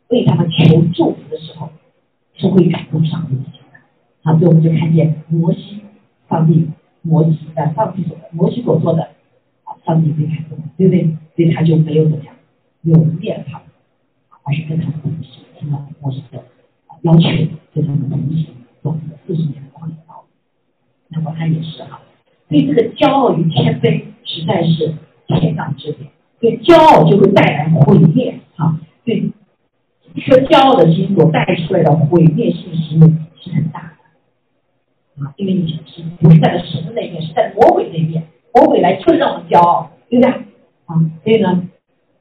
[0.07, 1.69] 为他们求祝福的时候，
[2.35, 3.79] 是会感动上帝的心的。
[4.23, 5.81] 好，所以我们就看见摩西，
[6.29, 6.69] 上帝
[7.01, 9.03] 摩西的上帝所摩西所做的，
[9.65, 11.03] 啊，上帝被感动，对不对？
[11.35, 12.33] 所以他就没有怎么样，
[12.81, 13.61] 没有灭他。
[14.47, 16.41] 而是跟他们同行，听到摩西的
[17.01, 17.27] 要求，
[17.73, 18.45] 跟他们同行
[18.81, 19.64] 走了四十年。
[21.15, 22.01] 那么他也是哈，
[22.49, 24.93] 对这个骄傲与谦卑实在是
[25.27, 26.07] 天壤之别。
[26.39, 29.31] 对骄傲就会带来毁灭哈，对
[30.13, 33.07] 一颗骄傲的心所带出来的毁灭性行为
[33.41, 33.93] 是很大
[35.17, 40.31] 的啊，因为你是不是在神的那边，是在魔鬼那边，魔鬼来就是让我们骄傲，对不对
[40.85, 40.95] 啊？
[41.23, 41.69] 所以呢。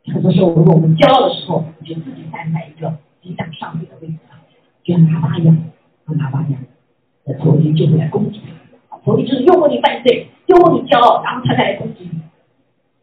[0.07, 4.37] 很多时候，如果我们骄傲的时候，你就自己站在一个抵挡上帝的位置上，
[4.85, 5.57] 就像拿巴一样，
[6.07, 6.61] 像拿巴一样，
[7.25, 8.39] 那仇敌就会来攻击。
[9.05, 12.21] 仇敌就是诱惑你犯罪，诱惑你骄傲，然后他再来攻击你，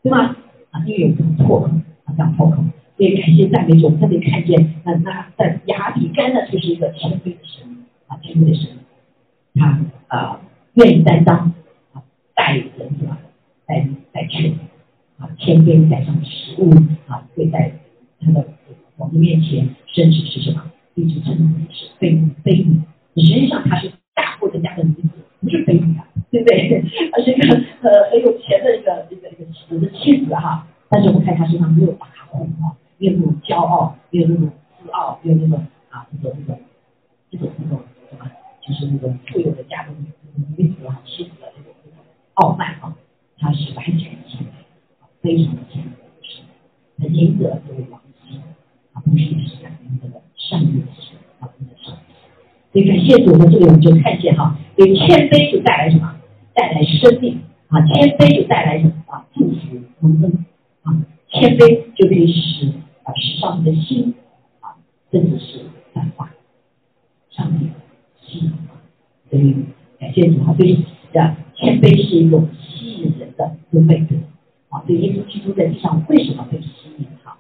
[0.04, 0.36] 对吗？
[0.72, 1.72] 啊，因为有这种错啊，
[2.06, 2.64] 啊，这样破口。
[2.98, 8.70] 所以感谢赞美主，特别看见那那在亚比干呢，就是一个谦卑的神啊，谦卑的神，
[9.56, 10.40] 他啊
[10.76, 11.54] 愿意担当
[11.94, 12.04] 啊，
[12.36, 13.18] 带人是吧？
[13.66, 14.54] 带带去
[15.18, 16.72] 啊，谦卑带上食物
[17.08, 17.74] 啊，会在
[18.20, 18.46] 他的
[18.98, 20.64] 王的面前，甚至是什么？
[20.96, 22.82] 一直称自己是卑卑女，
[23.16, 26.84] 实际上他是大户人家的女子，不是卑女啊，对不对？
[27.14, 30.68] 而是一个呃很有钱的一个一个一个妻子哈。
[30.88, 36.60] 但是我们看她身上没有大户啊，没有那种骄傲，没有那种自傲，没有那种啊这种这种
[37.32, 38.30] 这种这种什么，
[38.62, 39.90] 就是那种富有的家的
[40.58, 41.98] 女子啊妻子的这种这种
[42.36, 42.96] 傲慢啊，
[43.40, 44.46] 她是完全谦卑，
[45.22, 45.88] 非常的谦卑，
[46.22, 46.42] 是
[47.00, 48.00] 很赢得这位王
[48.30, 48.38] 妻
[48.94, 50.22] 啊，不时也是感恩这个。
[50.36, 50.91] 上帝的神啊，真的上帝。
[52.72, 56.16] 所以感谢主呢，这里我们就看见哈，所以谦卑就带来什么？
[56.54, 59.26] 带来生命啊，谦卑就带来什么啊？
[59.34, 60.46] 祝福蒙恩
[60.84, 60.96] 啊，
[61.28, 62.68] 谦卑就可以使
[63.04, 64.14] 啊使上帝的心
[64.62, 64.80] 啊，
[65.12, 65.60] 甚至是
[65.94, 66.32] 转化
[67.30, 67.70] 上帝
[68.26, 68.80] 心啊。
[69.30, 69.54] 所以
[70.00, 70.76] 感谢主哈，对
[71.56, 74.16] 谦卑是一种吸引人的一个美德
[74.70, 74.82] 啊。
[74.88, 77.38] 所以耶稣基督在地上为什么被吸引哈？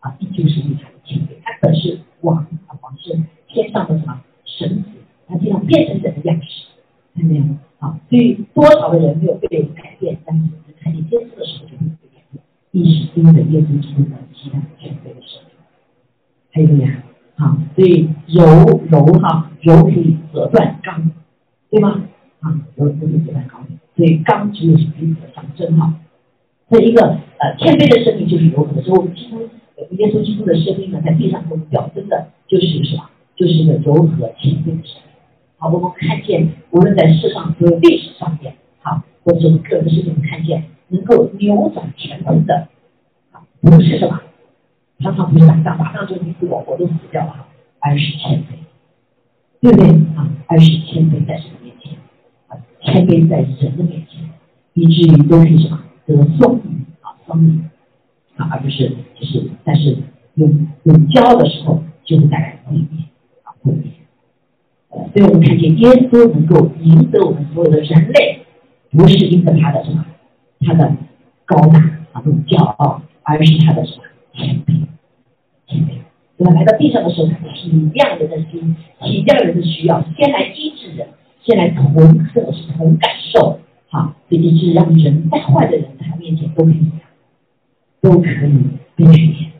[0.00, 2.00] 啊，依旧是因为他的谦卑，他本是。
[2.22, 2.36] 王
[2.68, 3.18] 啊，王是
[3.48, 4.20] 天上的什么？
[5.72, 6.66] 变成人的样式，
[7.14, 7.56] 看见没有？
[7.78, 10.50] 啊，所以多少的人没有被改变，但是
[10.82, 12.44] 看见耶稣的时候就会被改变。
[12.72, 15.54] 一是因为耶稣基督的极大的权威的生命，
[16.52, 17.02] 还有呀，
[17.36, 18.44] 啊，所以柔
[18.90, 21.10] 柔哈柔可以折断刚，
[21.70, 22.04] 对吗？
[22.40, 25.94] 啊，柔可以折断刚，所以刚就是彼此的象征哈。
[26.68, 27.00] 这一个
[27.38, 29.48] 呃谦卑的生命就是柔和的，所以我们基督。
[29.98, 33.10] 耶稣基督的生命呢，在地上所表征的就是什么？
[33.34, 35.01] 就是一个柔和谦卑的生命。
[35.62, 42.66] 好，我们看见，无论在世上和历史上面，好，或者我们个人的生命，看见能够扭转乾坤的，
[43.60, 44.20] 不是什么，
[44.98, 47.46] 常常不是打仗，打仗就你死我活都死掉了，
[47.78, 48.46] 而是谦卑，
[49.60, 49.88] 对不对？
[50.16, 51.92] 啊，而是谦卑在神的面前，
[52.48, 54.28] 啊，谦卑在人的面前，
[54.74, 57.70] 以至于都是什么得颂誉啊，双赢。
[58.36, 59.96] 啊，而不是就是，但是
[60.34, 60.48] 有
[60.82, 63.04] 有骄傲的时候，就会带来毁灭
[63.44, 63.91] 啊，毁灭。
[64.92, 68.40] 所以我们看见耶稣能够赢得我们所有的人类，
[68.90, 70.04] 不是因为他的什么，
[70.60, 70.94] 他的
[71.44, 71.78] 高大
[72.12, 74.02] 啊，那种骄傲，而是他的什么
[74.34, 74.86] 谦卑，
[75.66, 75.88] 谦卑。
[76.36, 76.52] 对吧？
[76.54, 81.08] 来到地上的时候，他体谅人的心，体谅人的需要，先来医治人，
[81.42, 81.94] 先来同
[82.26, 86.90] 色是同感受，好，以及是让人再坏的人他面前都可以。
[88.02, 88.58] 都可以
[88.96, 89.52] 被训练，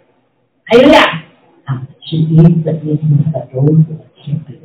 [0.64, 1.22] 还有呀，
[1.64, 3.84] 啊，是因着耶稣的柔和
[4.20, 4.61] 谦卑，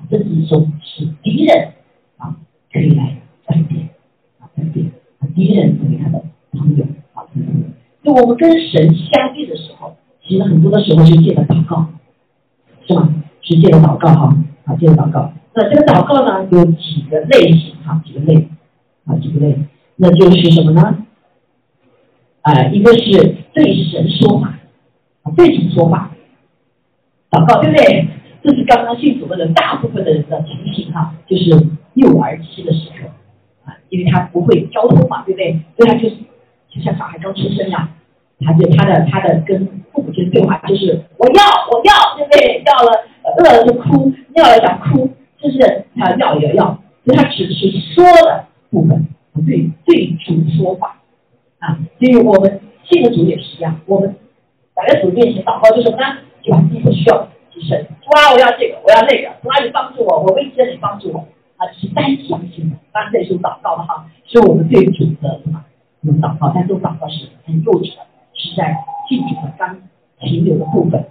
[0.00, 1.72] 啊，这是说是敌人
[2.16, 2.34] 啊
[2.72, 3.90] 可以来改变，
[4.38, 4.86] 啊改变，
[5.18, 7.48] 啊敌人成为他的朋友，啊朋友。
[8.02, 9.94] 就我们跟神相遇的时候，
[10.26, 11.86] 其实很多的时候是借着祷告，
[12.88, 13.08] 是吧？
[13.42, 14.34] 是借着祷告哈，
[14.64, 15.32] 啊借着祷告。
[15.52, 18.48] 那这个祷告呢，有几个类型哈，几个类，
[19.04, 19.58] 啊几个类，
[19.96, 21.04] 那就是什么呢？
[22.42, 24.58] 啊，一个是对神说话，
[25.24, 26.10] 啊，对神说话，
[27.30, 28.08] 祷告，对不对？
[28.42, 31.50] 这是刚刚信主的人，大部分的人的情形哈，就是
[31.94, 33.08] 幼儿期的时候，
[33.64, 35.60] 啊，因为他不会交通嘛，对不对？
[35.76, 36.16] 所以他就是
[36.70, 37.88] 就像小孩刚出生一样，
[38.40, 42.62] 他就他的他的跟父母之间对话就是我要我要，对不对？
[42.64, 43.04] 要了
[43.38, 50.96] 饿了就哭，尿了想哭，就是他要也要，所以他只是说的部分，不对对主说话。
[51.58, 54.16] 啊，所以我们信的主也是一样，我们
[54.74, 56.16] 摆在主面前祷告，就什么呢？
[56.42, 57.28] 就把自己的需要
[57.60, 57.76] 提升。
[58.00, 59.28] 主啊，我要这个，我要那个。
[59.42, 61.28] 主啊，你帮助我，我危机了，你帮助我。
[61.56, 65.62] 啊，是单向性的，当然这是祷告了哈，是我们对主的什么？
[66.00, 68.74] 有祷告，但这种祷告是很幼稚的，是在
[69.08, 69.76] 信主的刚
[70.20, 71.04] 停留的部分。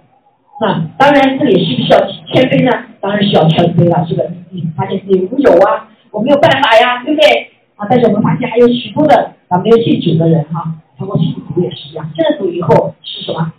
[0.60, 2.86] 那当然，这里需不需要谦卑呢？
[3.00, 4.30] 当然需要谦卑了，是不是？
[4.50, 7.52] 你发现自己无有啊，我没有办法呀，对不对？
[7.76, 9.32] 啊，但是我们发现还有许多的。
[9.48, 12.08] 啊，没有信主的人哈，他过信主也是一样。
[12.14, 13.52] 信了主以后是什么？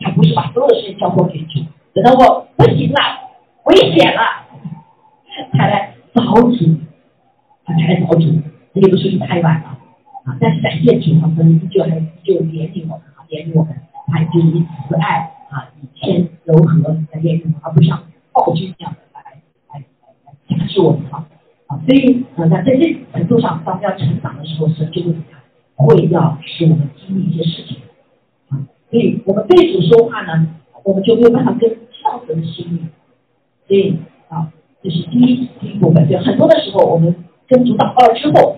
[0.00, 1.60] 他不是把所有的事情交托给主，
[1.94, 2.98] 等到我不行了、
[3.64, 4.20] 危险了，
[5.52, 6.76] 才来找主，
[7.64, 8.40] 他才来找主。
[8.74, 9.68] 这个不是太晚了
[10.24, 10.36] 啊！
[10.40, 13.74] 但是感谢主，他们依旧还依旧怜悯我们啊，怜悯我们，
[14.06, 19.40] 他就以慈爱啊，以谦柔和来怜悯我们，而不像暴君一样的来来
[19.74, 19.82] 来
[20.26, 21.80] 来压制我们啊！
[21.86, 25.40] 所以啊，在在这程度上，当要成长的时候，神就会怎么样？
[25.76, 27.78] 会要使我们经历一些事情
[28.50, 30.46] 啊，所以我们对主说话呢，
[30.88, 32.80] 我们就没有办法跟上神的心意。
[33.66, 33.98] 所以
[34.30, 34.48] 啊，
[34.82, 36.08] 这是第一第一部分。
[36.08, 37.14] 就很多的时候，我们
[37.46, 38.56] 跟主祷告了之后，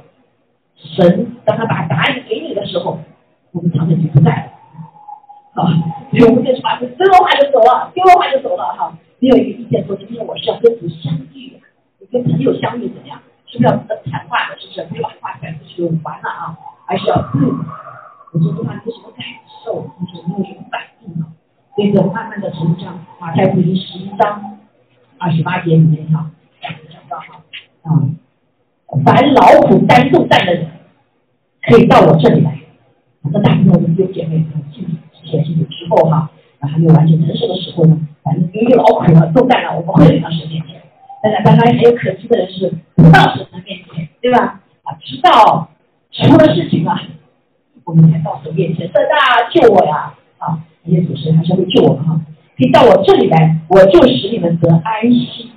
[0.76, 3.00] 神当他把答案给你的时候，
[3.50, 5.74] 我们常常就不在了，啊，
[6.12, 11.58] 所以我们就是把说了话就走了，丢了话就走了哈，没有一个意见说今天我是要跟主相遇，
[11.98, 13.20] 你跟朋友相遇怎么样？
[13.46, 14.60] 是不是要谈话的？
[14.60, 16.56] 是不是不是把话赶出去就完了啊？
[16.86, 17.58] 而是要嗯，
[18.30, 19.26] 我说这话有什么感
[19.64, 19.90] 受？
[19.98, 21.26] 你说你有什么反应呢？
[21.74, 22.98] 所以就慢慢的成长。
[23.20, 24.58] 马太福音十一章
[25.18, 26.30] 二十八节里面哈，
[26.60, 26.72] 讲
[27.08, 27.42] 到哈
[27.82, 28.08] 啊，
[29.04, 30.66] 凡劳苦担重担的人，
[31.62, 32.58] 可以到我这里来。
[33.22, 36.30] 那大部分我们有姐妹进之前进去之后哈，
[36.60, 40.80] 还没有完全成熟的时候呢，反正因为劳苦了重担了，我们会来到神面前。
[41.22, 44.60] 当然，刚刚还有可惜的人是不到神的面前，对吧？
[44.84, 45.68] 啊，知道
[46.10, 46.98] 出了事情了，
[47.84, 50.14] 我们才到神面前，神啊，救我呀！
[50.38, 52.20] 啊，那些主持人还是会救我们哈，
[52.56, 55.50] 可以到我这里来，我就使你们得安息。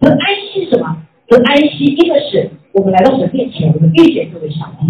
[0.00, 0.18] 得安
[0.52, 1.02] 息什么？
[1.26, 4.86] 得安息，一个是我们来到神面前，我们遇见这位上帝。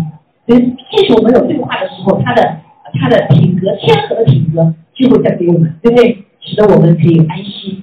[0.46, 2.60] 所以，即使我们有对话的时候，他的
[3.00, 6.24] 他的品格谦和的品格就会带给我们，对不对？
[6.40, 7.82] 使得我们可以安息。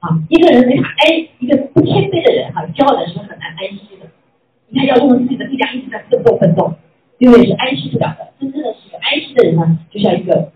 [0.00, 4.06] 啊，一个人没法安，一个不谦卑的人哈，骄傲的人是很难安息的。
[4.68, 6.72] 你看，要用自己的力量一直在奋斗奋斗，
[7.18, 8.28] 因为是安息不了的。
[8.40, 10.50] 真正的是一个安息的人呢，就像一个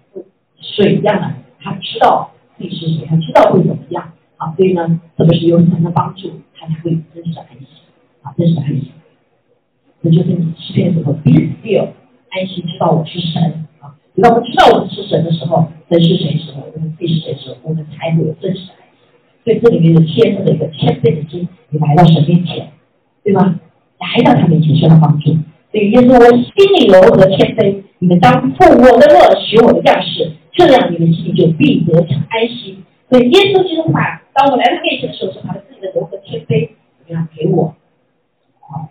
[0.74, 4.12] 水一样的，他知道自己是谁，他知道会怎么样。
[4.37, 7.66] 啊，所以呢，特别是有神的帮助，他才会真实的安息。
[8.22, 8.90] 啊，真实的安息。
[10.02, 11.88] 这就是你欺骗时候，be still，
[12.30, 13.66] 安息，知道我是神。
[13.80, 18.74] 啊，当我们知道我是神的时候，神是谁时候，我们自己是谁时候，我们才会有真实的。
[19.44, 22.70] 对这里面的天生的一个谦卑的心，你来到神面前，
[23.22, 23.60] 对吗？
[24.00, 25.30] 来到他面前需要帮助。
[25.70, 32.83] 所以耶稣我心里柔和谦卑，你们当负我的恶，学我的样式，这样你们心里就必得成安息。
[33.11, 37.75] 所以耶稣基督话，当我来到面前的时候，是他的自己的柔和谦卑，怎么样给我？
[38.61, 38.88] 好，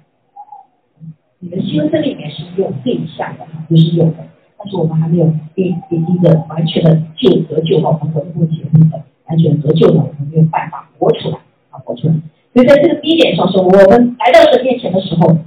[1.39, 9.02] 你的心生里面是有对象的，不是有的，但是我们还没有一一一个完全的救得救好，我们不结婚的。
[9.26, 11.38] 完全得救的，我们没有办法活出来
[11.71, 12.13] 啊，活出来。
[12.54, 15.38] 所以在这个第一点上说，我们来到神面前的时候，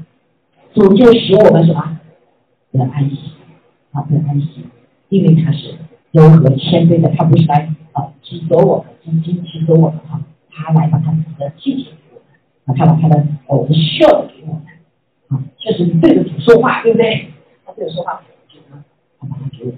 [0.74, 2.00] 主就使我们什么
[2.72, 3.16] 得安息
[3.92, 4.64] 啊，得安息，
[5.10, 5.74] 因为他是
[6.22, 12.26] 柔和谦卑的，他不是来啊指责我们，仅仅指责我们哈，他来把他自己的亲情给我们
[12.64, 14.62] 啊，他把他的我们需要给我们
[15.28, 17.28] 啊，这是对着主说话，对不对？
[17.66, 18.82] 他对着说话，主呢，
[19.20, 19.72] 他把他给我。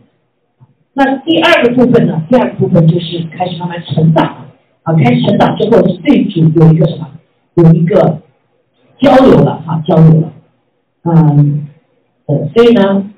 [0.94, 2.22] 那第二个部分呢？
[2.28, 4.46] 第二个部分就是开始慢慢成长了
[4.82, 4.94] 啊！
[4.94, 7.08] 开始成长之后，是对主有一个什么？
[7.54, 8.20] 有一个
[8.98, 10.32] 交流了哈，交流了。
[11.02, 11.68] 嗯，
[12.26, 13.10] 呃，所以呢，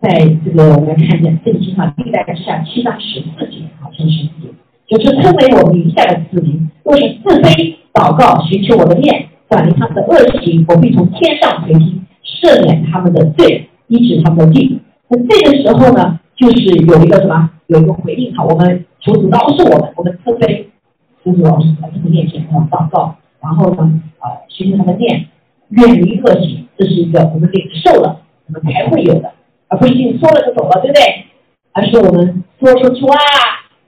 [0.00, 0.08] 在
[0.44, 4.48] 这个我们看见圣经上历代之下七章十四节啊，真实节，
[4.88, 14.80] 就是称为我名下的子民，若是自卑祷告，寻求我的面，转离他们的恶行，我必从天上垂听，赦免他们的罪，医治他们的病。
[15.08, 16.18] 那这个时候呢？
[16.40, 20.64] 就是有一个什么，有一个回应哈，我们求主饶恕我们，我们自卑，
[21.22, 25.26] 求主饶恕在这个面前啊祷告，然后呢啊寻求他的面，
[25.68, 29.30] 远离恶行，这是一个我们领受了，我们才会有的，
[29.70, 31.24] 而不是你说了就走了，对不对？
[31.72, 33.18] 而是我们说说主啊，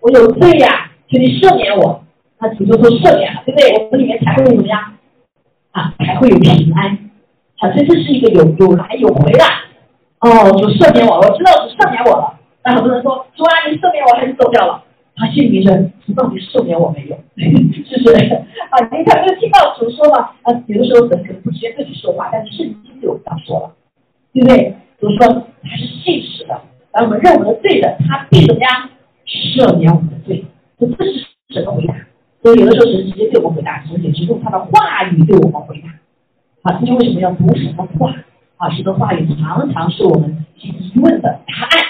[0.00, 2.02] 我有罪呀，求你赦免我，
[2.40, 3.74] 那主就说赦免了，对不对？
[3.76, 4.94] 我们里面才会怎么样
[5.72, 5.92] 啊？
[5.98, 6.96] 才会有平安，
[7.58, 9.44] 啊，所以这是一个有有来有回的，
[10.20, 12.38] 哦，主赦免我，我知道主赦免我了。
[12.64, 14.84] 那很多人说，主啊，你赦免我还是走掉了？
[15.16, 17.16] 他心里面说，你到底赦免我没有？
[17.36, 18.14] 是不是？
[18.70, 20.30] 啊，你可能听到主说了？
[20.42, 23.72] 啊，有的时候神可能不直接对你说话，但是圣经就这样说了，
[24.32, 24.76] 对不对？
[25.02, 25.26] 主说
[25.64, 26.62] 他是信实的，
[26.92, 28.88] 而我们认为的对的，他必怎么样
[29.26, 30.44] 赦免我们的罪？
[30.78, 31.96] 这这是神的回答。
[32.40, 35.88] 所以有的时候神直接对我们回答，神也是用他的话语对我们回答。
[36.70, 38.14] 啊，这就为什么要读神的话？
[38.58, 41.84] 啊，神的话语常常是我们疑问的答案。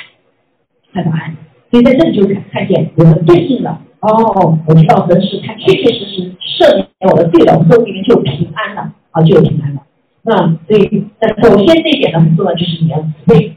[0.95, 1.37] 看答案，
[1.71, 3.79] 所以在这里就看看见我们对应了。
[4.01, 9.83] 哦，我知道神是他确确实实赦免我的罪了，我们里面就有平安了，啊，就有平安了。
[10.23, 10.37] 那
[10.69, 13.57] 所以，那首先这一点呢，很重要，就是你要慈悲、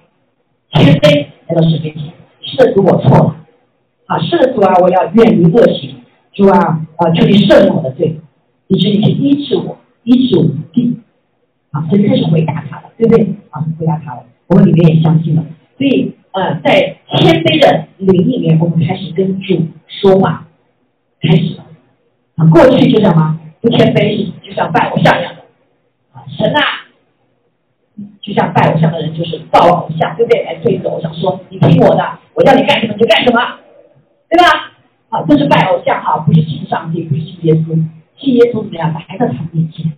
[0.74, 2.14] 谦卑来到神面前。
[2.42, 3.36] 是的，主，我错了。
[4.08, 5.96] 啊，是的，主啊，我要远离恶行。
[6.34, 8.20] 主啊，啊，求你赦免我的罪，
[8.68, 11.02] 以至于去医治我，医治我的病。
[11.72, 13.28] 啊，神开始回答他了，对不对？
[13.50, 15.44] 啊，回答他了，我们里面也相信了。
[15.78, 16.14] 所以。
[16.36, 20.46] 呃，在谦卑的灵里面，我们开始跟主说话，
[21.22, 21.64] 开始了。
[22.36, 25.45] 啊，过去就什么不谦卑，是就像拜偶像一样的。
[26.28, 26.62] 神啊，
[28.22, 30.44] 就像拜偶像的人就是造偶像，对不对？
[30.44, 32.04] 来对着偶像说：“你听我的，
[32.34, 33.40] 我要你干什么你就干什么，
[34.30, 34.72] 对吧？”
[35.10, 37.76] 啊，这是拜偶像哈，不是信上帝，不是信耶稣，
[38.18, 38.94] 信耶稣怎么样？
[38.94, 39.92] 来到他面前，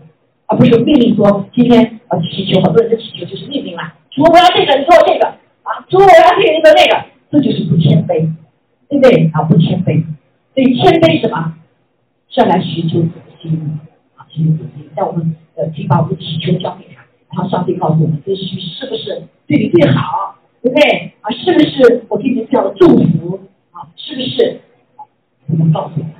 [0.45, 5.27] 而不是命令说今天啊祈求，很多人的祈求就是命令啦，说我要这个，你给我这个。
[5.67, 8.31] 啊，主我要听你的那个，这就是不谦卑，
[8.87, 9.29] 对不对？
[9.33, 10.03] 啊，不谦卑。
[10.53, 11.55] 所以谦卑什么？
[12.29, 13.57] 是要来寻求主的心意
[14.15, 14.89] 啊，寻求主的心意。
[14.95, 17.03] 在我们呃，请把我们的祈求交给他，
[17.33, 21.13] 然后上帝告诉我们，这是是不是对你最好，对不对？
[21.21, 23.39] 啊，是不是我给你这样的祝福
[23.71, 23.89] 啊？
[23.95, 24.61] 是不是？
[25.47, 26.13] 我们告诉我们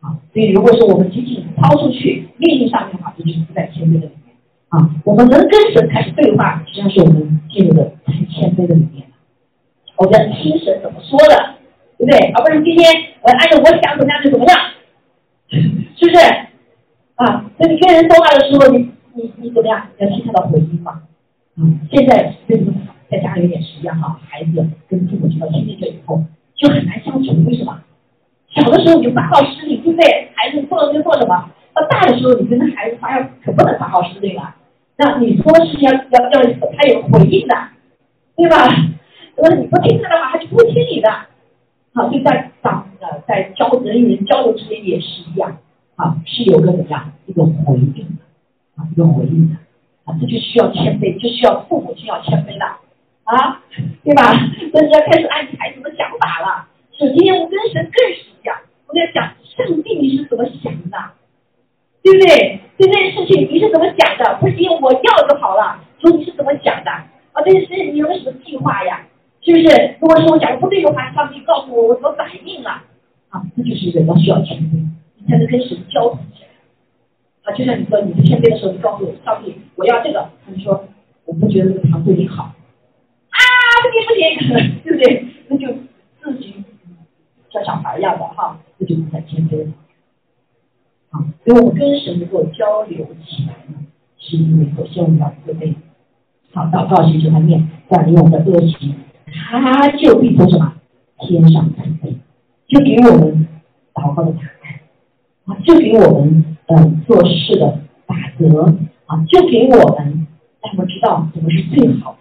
[0.00, 0.20] 啊。
[0.34, 4.36] 所以如果说我们仅仅抛出去命令上面的话，就是不在谦卑的里面
[4.68, 4.90] 啊。
[5.04, 9.04] 我们能跟神开始对话，实际上是我们进入了太谦卑的里面。
[9.96, 11.54] 我们要听神怎么说的，
[11.96, 12.18] 对不对？
[12.32, 12.92] 而不是今天
[13.22, 14.58] 我按照我想怎么样就怎么样，
[15.96, 16.47] 是不是？
[17.18, 19.88] 啊，那你跟人说话的时候，你你你怎么样？
[19.98, 21.02] 要听他的回应嘛。
[21.56, 22.64] 嗯，现在跟
[23.10, 24.52] 在家里也是一样哈，孩子
[24.88, 26.22] 跟父母知道亲近这以后，
[26.54, 27.34] 就很难相处。
[27.44, 27.76] 为什么？
[28.50, 30.30] 小的时候你就发号施令，对不对？
[30.34, 31.50] 孩子做了就做什么？
[31.74, 34.54] 到大的时候，你跟孩子发要可不能发号施令了。
[34.96, 36.42] 那你说是要要要
[36.76, 37.56] 他有回应的，
[38.36, 38.64] 对吧？
[39.36, 41.10] 如果你不听他的话，他就不听你的。
[41.94, 45.56] 好，就在长呃在交人与人交流之间也是一样。
[45.98, 48.22] 啊，是有个怎么样一个回应的
[48.76, 49.56] 啊，一个回应的
[50.04, 52.64] 啊，这就需要谦卑，就需要父母亲要谦卑的
[53.24, 53.60] 啊，
[54.04, 54.30] 对吧？
[54.70, 56.68] 所以要开始按孩子的想法了。
[56.96, 60.96] 首先，我跟神更是一样，我在讲上帝你是怎么想的，
[62.02, 62.60] 对不对？
[62.78, 64.38] 对这件事情你是怎么想的？
[64.40, 67.42] 不是因为我要就好了，说你是怎么想的啊？
[67.44, 69.02] 这件事情你有什么计划呀？
[69.42, 69.96] 是不是？
[70.00, 72.70] 如果说我讲的不对的话，上帝告诉我我怎么反应了
[73.30, 73.42] 啊？
[73.56, 74.86] 这就是人要需要谦卑。
[75.28, 76.48] 才能跟神交通起来
[77.42, 77.54] 啊！
[77.54, 80.84] 就像你说你不谦卑的时候，你告诉我上帝我要这个，他就说
[81.26, 83.38] 我不觉得这个糖对你好啊，
[83.82, 84.14] 不行不
[84.58, 85.24] 行，对不对？
[85.48, 85.66] 那就
[86.22, 86.54] 自己
[87.50, 89.72] 像小孩一样的哈，这就不在谦卑了
[91.10, 91.20] 啊！
[91.44, 93.86] 所以我们跟神能够交流起来呢，
[94.18, 95.74] 是因为首先我们要自卑，
[96.52, 98.94] 好祷告寻求他面，管理我们的恶习，
[99.50, 100.74] 他就必从什么
[101.20, 102.16] 天上慈悲，
[102.66, 103.46] 就给我们
[103.94, 104.57] 祷告的答案。
[105.48, 108.60] 啊，就给我们嗯做事的法则
[109.06, 110.26] 啊，就给我们
[110.60, 112.18] 让我们知道什么是最好的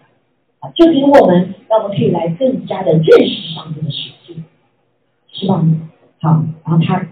[0.60, 4.42] 啊，就给我们让我们可以来更加的认识上帝的实际，
[5.34, 5.62] 是吧？
[6.22, 7.06] 好，然后他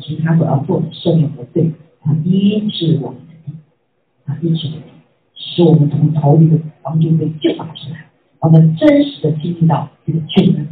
[0.00, 1.70] 其他所要做的赦免的罪
[2.02, 3.56] 啊，医治我们的病
[4.26, 4.86] 啊，医治的病，
[5.36, 8.06] 使我们从头里的房中被救拔出来，
[8.40, 10.68] 我们真实的经历到这个救恩。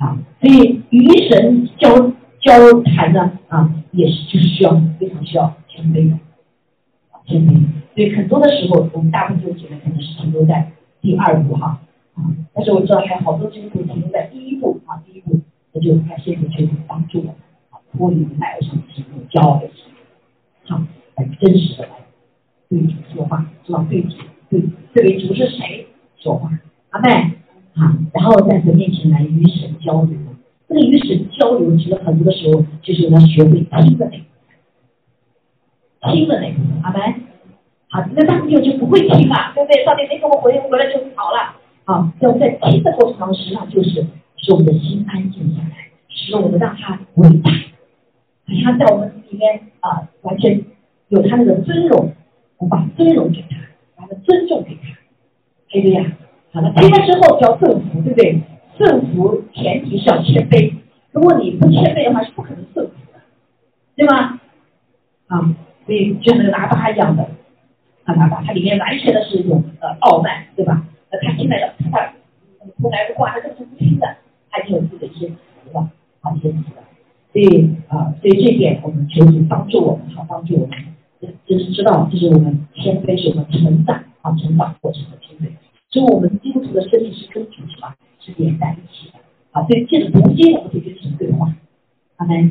[0.00, 2.10] 好，所以与神交。
[2.44, 6.18] 交谈呢啊，也是就是需要非常需要谦卑的，
[7.26, 7.64] 谦卑。
[7.94, 10.70] 所以很多的时候，我们大部分的姐妹可能是停留在
[11.00, 11.80] 第二步哈
[12.12, 15.40] 啊，但是我知道还有好多基督徒停留在第一步啊，第一步
[15.72, 17.34] 那就感谢主去帮助我们
[17.70, 19.76] 啊，脱离爱上心的骄傲的心，
[20.66, 20.82] 好，
[21.16, 21.92] 来真实的来
[22.68, 24.18] 对主说话，知道对主
[24.50, 24.62] 对
[24.94, 25.86] 这位主是谁
[26.18, 26.50] 说话，
[26.90, 27.10] 阿妹
[27.72, 30.18] 啊，然后在神面前来与神交流。
[30.66, 31.58] 这个与神交
[32.18, 37.00] 读，的时候就是要学会听的那个，听的那部分，阿门。
[37.88, 39.84] 好，那大部分就不会听了，对不对？
[39.84, 41.54] 上帝没给我回应回来就好了。
[41.84, 44.04] 好，要在听的过程当中，实际上就是
[44.36, 50.60] 使我们的心安静下来，使我们让他伟大，好像在我们里面啊，完全
[51.08, 52.12] 有他那个尊荣，
[52.58, 53.56] 我把尊荣给他，
[53.96, 54.98] 把他尊重给他，
[55.70, 56.12] 对不对呀？
[56.52, 58.40] 好了，听了之后叫顺服，对不对？
[58.76, 60.72] 顺服前提是要谦卑，
[61.14, 63.20] 如果你不谦卑的话，是不可能顺服的，
[63.94, 64.40] 对吗？
[65.28, 65.54] 啊，
[65.86, 67.22] 所以就像那个喇叭一样的，
[68.02, 70.84] 啊喇叭，它里面完全的是一种呃傲慢，对吧？
[71.10, 72.12] 呃，他听来的，他
[72.82, 74.16] 出来的话，他根本是不听的，
[74.50, 75.34] 他已经有自己的一些词
[75.72, 75.88] 了，
[76.20, 76.82] 啊一些词了。
[77.32, 80.76] 所以啊，所以这点我们求主帮助我们，好帮助我们，
[81.46, 85.52] 就是知道，就是我们谦卑是我们成长啊成长过程的谦卑。
[85.90, 87.94] 所以我们基督徒的生命是跟主什么？
[88.18, 89.18] 是连在一起的
[89.54, 91.46] 啊，所以借着读经，我们可以跟神对话，
[92.16, 92.50] 阿门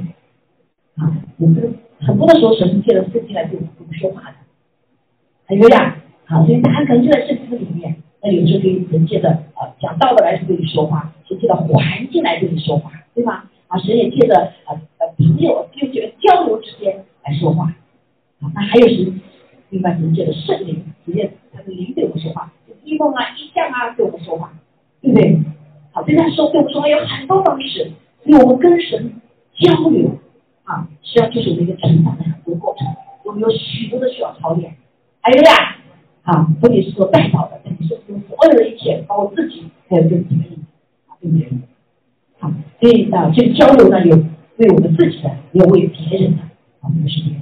[0.96, 1.12] 啊。
[1.38, 4.38] 我们很多的时候，神借着圣经来对我们说话的，
[5.46, 7.98] 还有呀，好，所以他可能就在圣经里面。
[8.22, 13.50] 那有时候可以神借着啊讲道的来对你说话，是借着环境来对你说话，对吧？
[13.68, 17.66] 啊，神也借着啊呃朋友、就这个交流之间来说话
[18.40, 18.50] 啊。
[18.56, 19.12] 那还有是
[19.72, 22.54] 另外人借着圣灵直接他的灵对我们说话，
[22.86, 24.54] 异梦啊、异象啊对我们说话，
[25.02, 25.40] 对不对？
[26.14, 27.92] 好，对他说，对我说有很多方式，
[28.26, 29.14] 因为我们跟神
[29.58, 30.20] 交流
[30.64, 32.88] 啊，实际上就是我们一个成长的很多过程，
[33.26, 34.76] 我们有许多的需要操练。
[35.22, 35.78] 还有呀，
[36.24, 40.66] 啊，不仅是说带导的，你是用所有的一切，包括自己，还有跟别人
[41.08, 41.64] 啊，跟别人。
[42.40, 44.16] 好，所以啊，这交流呢，有
[44.58, 46.44] 为我们自己的，也有为别人的
[46.82, 47.42] 啊，这个是这样。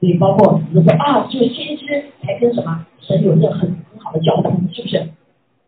[0.00, 4.96] 所以包括比如说啊，就先知才跟什么神有一个很很好的交通，是不是？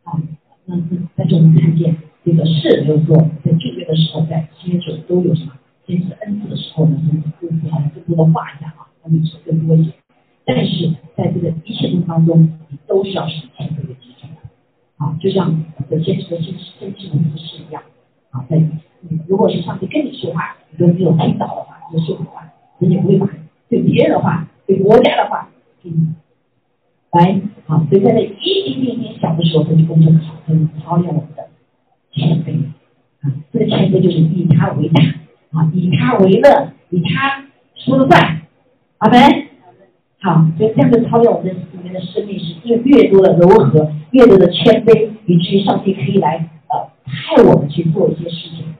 [0.05, 0.21] 啊，
[0.67, 0.77] 那
[1.17, 1.97] 但是我们看见。
[2.23, 5.53] 这个事没有做，在旧约的时候，在新约主都有什么？
[5.87, 9.93] 先是恩赐的时候呢，甚至更多好像更多的话一样啊，那历史更多一些。
[10.45, 14.29] 但是在这个一切路当中，你都是要是谦卑的基础
[14.99, 17.83] 啊，就像有些这个先先知的故事一样
[18.31, 18.59] 啊，在
[19.01, 23.27] 你如果是上帝跟你说话，你都没有听到的话，你就说不话，你也不会把
[23.71, 25.49] 对别人的话、对国家的话，
[25.85, 26.15] 嗯，
[27.13, 31.49] 来好，所以在那一点点点小的时候，他就跟着考，跟操练我们的
[32.13, 32.55] 谦卑
[33.23, 35.03] 啊，这个谦卑就是以他为大
[35.53, 38.43] 啊，以他为乐，以他说了算，
[38.99, 39.21] 阿门。
[40.23, 40.45] 好，
[41.11, 48.75] 所以这样的操练我们里面的生命是越越多的柔和，越多的谦卑，以至于上帝可以来呃派我们去做一些事情。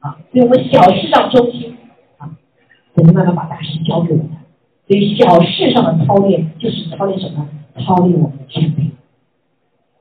[0.00, 1.76] 啊，所以我们小事上中心
[2.18, 2.30] 啊，
[2.94, 4.30] 我们慢慢把大事交给我们。
[4.86, 7.48] 所以小事上的操练就是操练什么？
[7.84, 8.90] 操练我们的谦卑。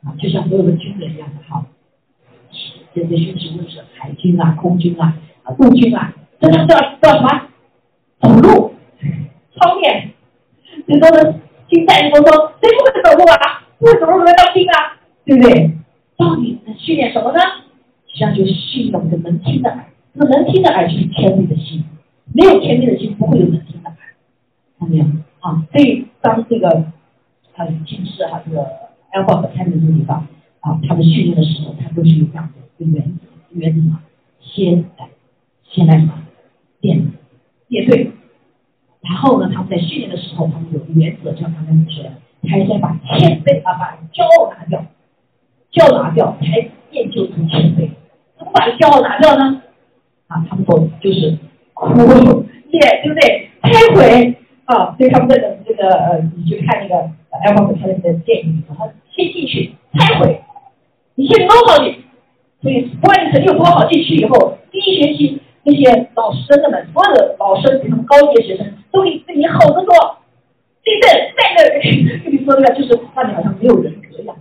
[0.03, 1.65] 啊，就像所有的军人一样的哈，
[2.93, 7.47] 这些军事无论是海军啊、空军啊、啊陆军啊，这都叫叫什么？
[8.19, 8.73] 走路。
[9.55, 10.12] 操练，
[10.87, 13.63] 很多的心态，都说谁不会走路啊？
[13.79, 14.97] 不会走路怎么当兵啊？
[15.25, 15.71] 对不对？
[16.17, 17.39] 到底在训练什么呢？
[18.07, 19.85] 实际上就是训练我们的能听的耳。
[20.13, 21.83] 那能听的耳就是谦卑的心，
[22.33, 23.97] 没有谦卑的心，不会有能听的耳。
[24.77, 25.05] 看到没有？
[25.39, 26.69] 啊，所以当这个
[27.55, 28.61] 啊军事哈这个
[29.13, 30.27] Alpha 和 Tango 这个地方
[30.59, 33.99] 啊，他们训练的时候，他都是有这样的一个原则，原则什么？
[34.41, 35.09] 先来，
[35.63, 36.13] 先来什么？
[36.81, 37.11] 练，
[37.69, 38.11] 练对。
[39.03, 42.11] 然后呢，他们在训练的时候，他们有原则，像刚才你说的，
[42.49, 44.85] 才先把谦卑啊，把骄傲拿掉，
[45.73, 47.89] 骄傲拿掉，才练就成谦卑。
[48.39, 49.61] 怎么把骄傲拿掉呢？
[50.27, 51.37] 啊，他们都就是
[51.73, 53.49] 哭练，对不对？
[53.63, 56.95] 忏悔啊，所以他们这个这个呃，你去看那个
[57.45, 60.41] Albert 他的那个电影，他先进去忏悔，
[61.15, 61.97] 你先弄好你，
[62.61, 65.41] 所以不管你成绩有多好，进去以后第一学期。
[65.63, 70.17] 那些老师真的们，所有的老师比他们高级的学生都比对你好得多。
[70.83, 74.35] 对对，在那跟你说那个，就是让你好像没有人格一样。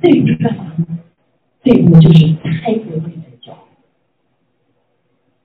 [0.00, 0.98] 这个是干嘛呢？
[1.62, 3.08] 这个就是开国的
[3.40, 3.68] 骄傲。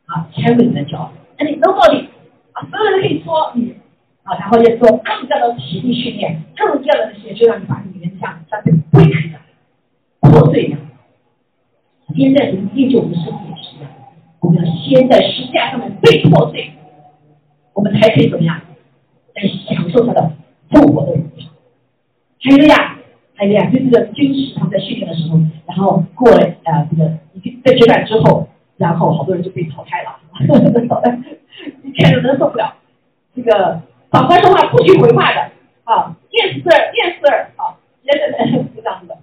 [0.07, 1.11] 啊，开国的骄傲。
[1.37, 2.09] 那你能道理
[2.53, 3.75] 啊，所有人都可以说你
[4.23, 9.37] 啊，然后也做更加的体力训练，更加的那些，就让你把你里面像像被摧毁的
[10.31, 10.79] 破碎一样。
[12.15, 13.66] 现在人练就我们的身体也是。
[14.39, 16.71] 我们要先在石架上面被破碎，
[17.73, 18.61] 我们才可以怎么样
[19.35, 20.31] 来享受他的
[20.69, 21.45] 复活的荣耀。
[22.39, 22.97] 还有呀，
[23.35, 27.11] 还有呀，就这个军事他们在训练的时候，然后过呃这个
[27.63, 30.19] 在决战之后，然后好多人就被淘汰了，
[31.81, 32.75] 你看着能受不了。
[33.35, 33.81] 这个
[34.11, 35.51] 长官说话不许回话的
[35.83, 39.15] 啊，yes sir，yes sir，啊，yes sir，就这样子的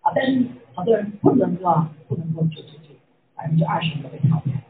[0.00, 0.44] 啊，但是
[0.74, 2.81] 好多人不能够不能够就就就
[3.42, 4.62] 百分之二十都被淘汰。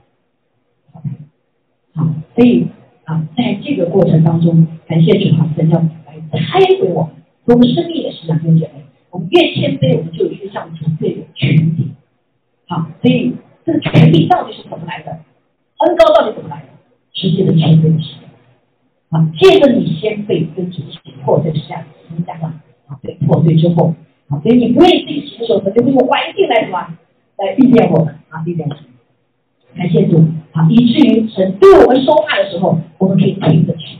[1.94, 2.66] 好，所以
[3.04, 7.12] 啊，在这个过程当中，感谢主哈，神要来开给我们，
[7.44, 11.94] 我们生命也是两兄姐妹，我们越谦卑，我们就越向主最有权柄。
[12.66, 13.34] 好，所以
[13.66, 15.10] 这个权利到底是怎么来的？
[15.12, 16.68] 恩高到底怎么来的？
[17.12, 19.18] 直接的谦卑的时候。
[19.18, 22.54] 啊，借着你先被跟主起破碎是这样，怎讲呢？
[22.86, 23.94] 啊，被破碎之后，
[24.28, 26.96] 啊，所以你不愿意自己行的时候，他就会用环境来什么？
[27.36, 28.84] 来历练我们啊，历练我们。
[29.74, 30.18] 感谢主
[30.52, 33.98] 啊，以至于神对我们说话的时候，我们可以听得去，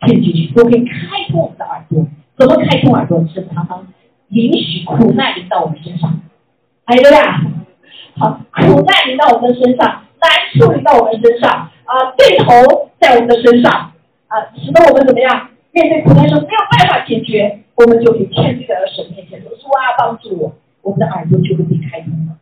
[0.00, 2.06] 听进去，都可以开通我们的耳朵。
[2.36, 3.24] 怎么开通耳朵？
[3.32, 3.86] 是常常
[4.28, 6.20] 允许苦难临到我们身上，
[6.84, 7.40] 还有呀，
[8.16, 13.92] 好，苦难临到我们身上，难处临到我们身上啊，对头在我们的身上
[14.26, 15.50] 啊，使得我们怎么样？
[15.70, 20.52] 面对苦难时候没有办法解决，我们就可以谦卑在神面前说：“主啊，帮助我！”
[20.82, 22.36] 我们的耳朵就会被开通了。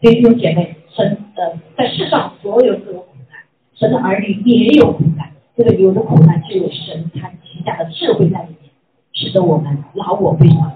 [0.00, 3.38] 所以弟兄姐妹，神呃，在世上所有都有苦难，
[3.74, 5.32] 神的儿女也有苦难。
[5.56, 8.70] 这个有的苦难就有神他旗下的智慧在里面，
[9.12, 10.72] 使得我们老我为什么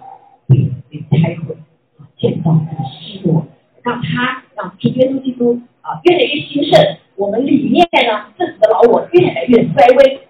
[0.49, 1.57] 被被开毁
[1.99, 3.47] 啊，见到这个希罗，
[3.83, 10.21] 让他让主耶稣基督啊越来越兴盛，我们里面呢自己的老我越来越衰微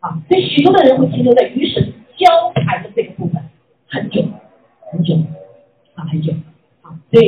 [0.00, 0.18] 啊。
[0.28, 3.42] 所以许多的人会停留在与神交谈的这个部分
[3.88, 4.24] 很久
[4.90, 5.14] 很久
[5.94, 6.32] 啊很久。
[7.10, 7.22] 所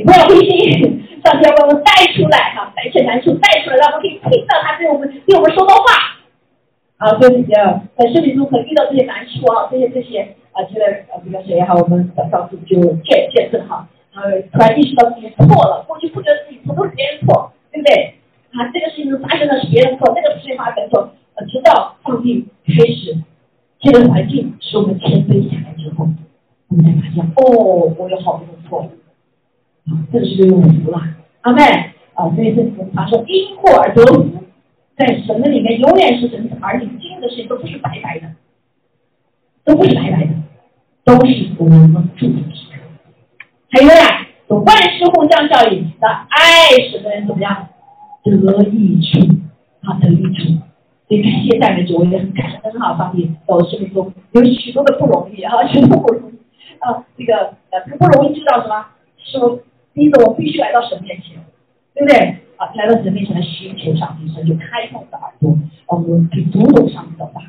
[0.00, 0.80] 不要灰心，
[1.24, 5.82] 上帝要把我们带出来哈，把一切难处带出来，让我们可以听到他对我们对我们说的话。
[6.98, 10.22] 啊，所以呃，在生命中可能遇到这些难处啊，这些这些
[10.52, 12.56] 啊，这个呃，这个谁哈，我们早上就
[13.02, 14.22] 见见证哈，啊，
[14.52, 18.14] 突然意识到自己错了，过去不觉得自己错都是别人错，对不对？
[18.54, 23.18] 啊，这个事情发生的是别人错，那个事情发生错，呃，直到上帝开始
[23.80, 26.06] 这个环境使我们谦卑下来之后。
[26.68, 28.88] 我们才发现，哦，我有好多的错，
[30.12, 31.00] 这个是就有福了，
[31.42, 31.62] 阿妹，
[32.14, 34.44] 啊，所以这我们常说因祸而得福，
[34.96, 38.28] 在神的里面永远是神儿女经历的事情都不是白白的，
[39.64, 40.34] 都不是白白的，
[41.04, 42.78] 都是我们蒙住的时刻。
[43.70, 47.68] 还有呀，万事互相效力的爱使的人怎么样
[48.22, 48.30] 得
[48.64, 49.20] 益处，
[49.82, 50.58] 啊，得益处。
[51.08, 56.34] 所以感谢赞美主，我也很感恩哈，上帝在我生命中有许多的不容易哈，许多不容易。
[56.78, 58.86] 啊，这个呃，不容易知道什么？
[59.18, 59.58] 是我
[59.94, 61.36] 第一个，我必须来到神面前，
[61.94, 62.18] 对不对？
[62.56, 67.42] 啊，来到神面前来寻求上帝，神就开放我的耳朵，我们可以读懂上帝的话。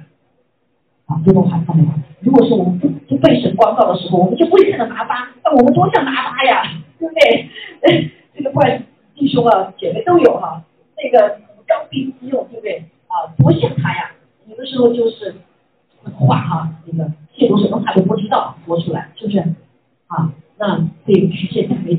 [1.06, 1.90] 啊，读懂还看没有？
[2.22, 5.30] 如果是我们不不被神光照的时候，我们就不会看到拿巴。
[5.44, 6.64] 那我们多像拿巴呀，
[7.00, 8.10] 对不对？
[8.36, 8.82] 这个怪
[9.16, 10.64] 弟兄啊姐妹都有哈，
[10.98, 12.84] 那个刚愎自用，对不对？
[13.08, 14.12] 啊，多像他呀！
[14.48, 15.36] 有的时候就是
[16.18, 17.10] 话哈，那个。
[17.36, 19.40] 亵渎什么话都不知道说出来，是不是？
[20.06, 21.28] 啊，那对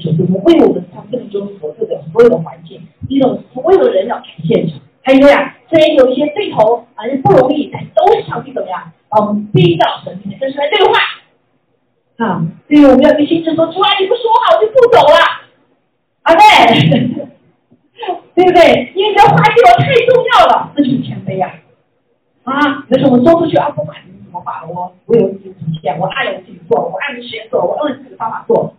[0.02, 4.78] 我们，为我们他生命中所处的所有的环境，一种所有的人要去现场。
[5.02, 10.94] 还有呀，虽然有一些对头啊，不容易，但都是上帝怎么样把我们逼到神面前，跟神来对话。
[12.16, 15.18] 啊，所以我们要对心智说：主啊，你不说话，我就不走了。
[16.22, 16.42] 啊，对，
[18.34, 18.92] 对不对？
[18.94, 21.54] 因为这话对我太重要了，这就是谦卑呀。
[22.44, 23.96] 啊，有时候我们说出去啊，不管。
[24.34, 28.74] 我把我我有自己的底线，我按我自己做，我按着时间做，我按自己的方法做，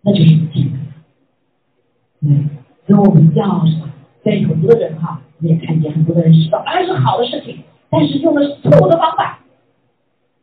[0.00, 0.76] 那就是不敬。
[2.22, 2.50] 嗯，
[2.86, 3.90] 所以我们要什么？
[4.22, 9.38] 在很多的人哈，你也看见很多的人知道，当然是好的事情，但是用的是错误的方法，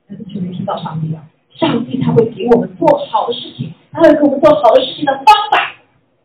[0.07, 1.21] 那就没听到上帝了。
[1.53, 5.75] 上帝他会给我们做好的事情，他会给我们做好的事情的方法，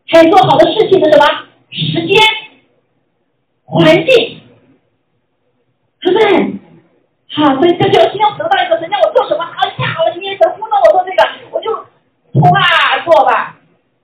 [0.07, 2.17] 还有做好的事情的什么时间、
[3.65, 4.41] 环境，
[6.01, 6.53] 对不对？
[7.35, 9.43] 好，所以这就今天得到一个人叫我做什么？
[9.45, 10.13] 好，太好了！
[10.13, 11.71] 今天神呼召我做这个，我就
[12.33, 12.59] 做吧，
[13.05, 13.59] 做吧。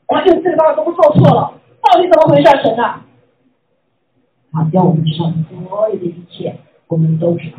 [0.09, 2.49] 然后就这个方法都做错了，到底怎么回事？
[2.63, 3.05] 神啊！
[4.51, 6.55] 好，要我们知道所有的一切，
[6.87, 7.57] 我们都知道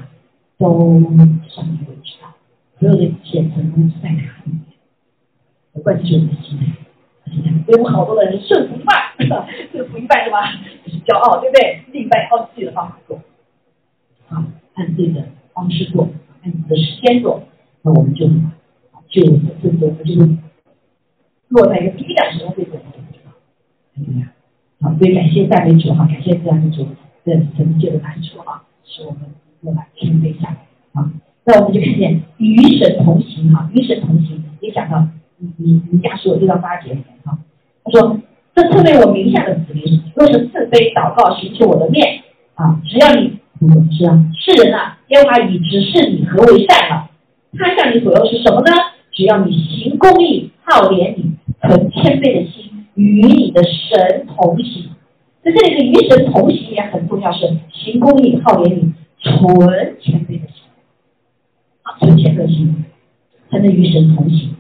[0.58, 1.00] 都
[1.48, 2.34] 上帝会知道，
[2.78, 5.82] 所有的一切成功在他里面。
[5.82, 7.64] 关键就是我们的心态。
[7.64, 10.52] 所以我们好多的人顺服一半， 顺服一半是吧？
[10.84, 11.82] 就是骄傲，对不对？
[11.92, 13.20] 另一半按自己的方法做，
[14.28, 15.24] 啊，按自己的。
[15.52, 16.08] 方式做，
[16.42, 17.42] 按你的时间做，
[17.82, 18.24] 那我们就
[19.08, 19.20] 就
[19.60, 20.20] 这个就是
[21.50, 23.30] 落在一个低的时候，这个我就不知道，
[23.94, 24.28] 怎么样？
[24.80, 26.88] 好，所以感谢赞美主哈，感谢赞美主
[27.24, 29.20] 在神界的难处哈，使我们
[29.62, 30.56] 过来谦卑下来
[30.94, 31.12] 啊。
[31.44, 34.42] 那我们就看见与神同行哈，与神同行。
[34.60, 35.06] 你想到
[35.38, 37.38] 你你你家属六到八节里面哈，
[37.84, 38.18] 他说
[38.54, 42.22] 这称为我名下的子民，若是自卑祷告寻求我的面
[42.54, 43.38] 啊，只要你。
[43.92, 47.10] 是啊，世人呐，耶和华已指示你何为善了。
[47.58, 48.72] 他向你所要是什么呢？
[49.12, 54.90] 只要你行公义、好怜悯、存谦卑的心，与你的神同行。
[55.42, 60.62] 在这里的与神同行也很重要，是行公义、好怜悯、存谦卑的心。
[61.82, 62.84] 啊，存谦卑的心
[63.50, 64.54] 才能与神同行。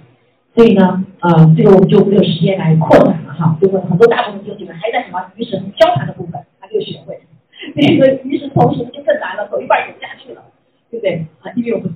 [0.54, 3.56] 所以呢，啊，这个我们就没有时间来扩展了哈。
[3.62, 7.20] 就会很多大部分弟兄们还在什么与神交谈的部分，还没有学会。
[7.76, 10.42] 那个与神同行就更难了，走一半走不下去了，
[10.90, 11.24] 对不对？
[11.42, 11.94] 啊，因为我们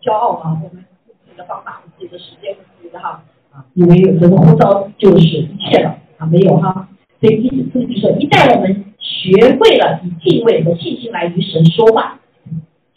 [0.00, 3.24] 骄傲啊，我们自己的方法、自己的时间、自己的哈，
[3.74, 6.88] 以为有这个呼召就是一切了啊，没有哈。
[7.20, 12.20] 所以意思就说，一旦我们学会了以敬畏和信心来与神说话，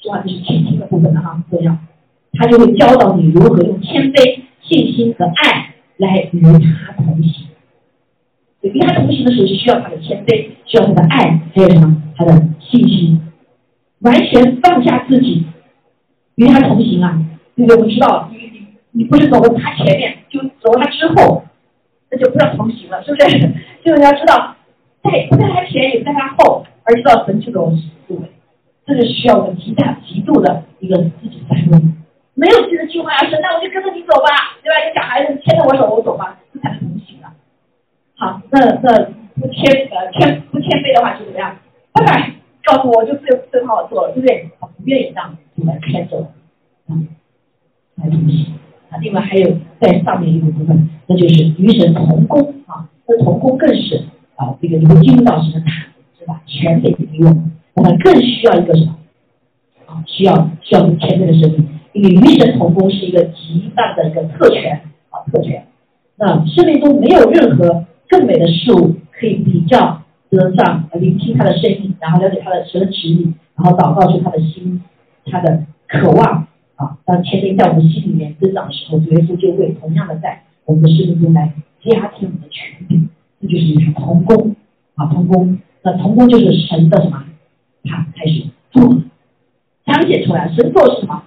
[0.01, 1.77] 说话就是倾听的部分了哈，重要。
[2.33, 7.47] 他就会教导你如何用谦卑、信心和爱来与他同行。
[8.61, 12.01] 与他同行的时候，是需要他的谦卑，需要他的爱，还有什么？
[12.15, 13.21] 他的信心，
[13.99, 15.45] 完全放下自己，
[16.35, 17.21] 与他同行啊！
[17.55, 17.75] 因为？
[17.75, 18.31] 我们知道，
[18.93, 21.43] 你不是走在他前面，就走他之后，
[22.11, 23.27] 那就不叫同行了，是不是？
[23.83, 24.55] 就是要知道，
[25.03, 28.19] 在不在他前，也不在他后，而知道神这种思维，
[28.85, 31.81] 这是需要我们极大、极度的一个自己在路，
[32.35, 33.19] 没有自己的计划啊！
[33.29, 34.77] 神，那我就跟着你走吧，对吧？
[34.87, 37.33] 你小孩子牵着我手，我走吧，这才是同行啊！
[38.15, 41.57] 好，那那不谦呃谦不谦卑的话就怎么样？
[41.93, 42.31] 拜拜，
[42.63, 44.49] 告诉我就最最好做了，对不对？
[44.59, 46.31] 不愿意让你们牵走，
[46.89, 47.07] 嗯，
[47.95, 48.53] 来同行
[49.01, 52.89] 另外还有在上面一个部分，那就是与神同工啊。
[53.07, 54.03] 这同工更是
[54.35, 55.69] 啊，这个如果进入到神的，
[56.19, 56.41] 是吧？
[56.45, 58.95] 全给利用，我们更需要一个什么？
[59.87, 65.65] 啊，需要需要全面的生命，因为与神同工是一个极大的一个特权啊，特权。
[66.17, 67.85] 那生命中没有任何。
[68.09, 74.83] 更美的事物可以比较得上，聆听他的声音，然后了解他的神的旨意，然后祷告出他的心，
[75.25, 76.47] 他的渴望
[77.05, 83.09] 当谦卑在我们心里面增长的时候，主耶稣就会同样的在我们的生命中来加添我们的权柄，
[83.41, 84.55] 这就是一场同工
[84.95, 85.59] 啊，同工。
[85.83, 87.23] 那同工就是神的什么？
[87.83, 88.81] 他开始做，
[89.85, 90.49] 彰显出来。
[90.55, 91.23] 神做什么？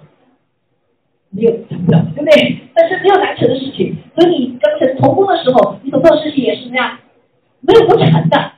[1.31, 2.59] 没有成不了，对不对？
[2.75, 3.95] 但是没有难成的事情。
[4.15, 6.99] 所以你跟神同工的时候，你所做的事情也是怎么样？
[7.61, 8.53] 没有不成的。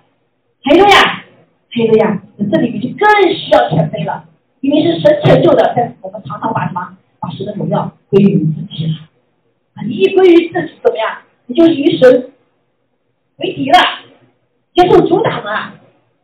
[0.62, 1.24] 还有呀，
[1.70, 4.27] 还有呀，那这里面就更需要谦卑了，
[4.60, 5.72] 因为是神成就的。
[5.76, 6.96] 但是我们常常把什么？
[7.20, 8.92] 把神的荣耀归于自己了。
[9.74, 11.18] 啊，你一归于自己怎么样？
[11.46, 12.30] 你就与神
[13.36, 13.78] 为敌了，
[14.74, 15.74] 接受阻挡了。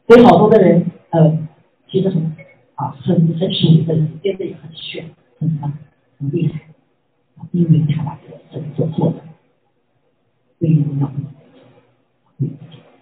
[0.07, 1.39] 所以好多的人，呃，
[1.91, 2.37] 其实很
[2.75, 5.73] 啊，很很属灵的人，变得也很炫，很什么，
[6.21, 6.61] 很厉害，
[7.53, 9.17] 因为他把这个神所做的
[10.59, 11.11] 归于荣耀。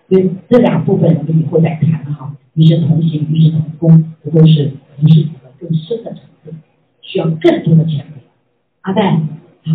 [0.08, 4.72] 所以这两部分我们以后再谈哈，与神同行，与神同工，这都是
[5.02, 6.54] 不是一个更深的层次，
[7.00, 8.22] 需要更多的谦卑。
[8.82, 9.20] 阿在啊，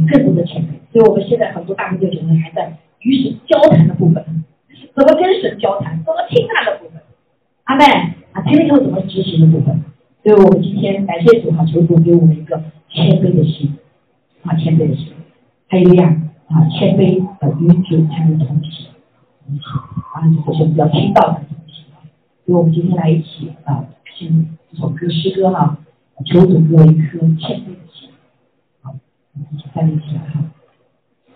[0.09, 0.67] 更多的谦卑。
[0.93, 4.23] 所以我们现在很多大部分人还在与神交谈的部分，
[4.95, 7.01] 怎么跟神交谈，怎么听他的部分。
[7.65, 7.83] 阿妹
[8.31, 9.83] 啊，听了以后怎么执行的部分？
[10.23, 13.77] 所以我们今天感谢主哈，求主给我们一个谦卑的心
[14.43, 15.11] 啊，谦卑的心。
[15.67, 18.87] 还有呀啊，谦卑的与主才能同行。
[20.13, 21.41] 啊，首先我们要听到的，
[22.45, 23.85] 所以我们今天来一起啊，
[24.17, 25.79] 听首歌诗歌哈，
[26.23, 28.09] 求主给我一颗谦卑的心。
[28.83, 28.93] 好，
[29.33, 30.45] 我们一起站立起来哈，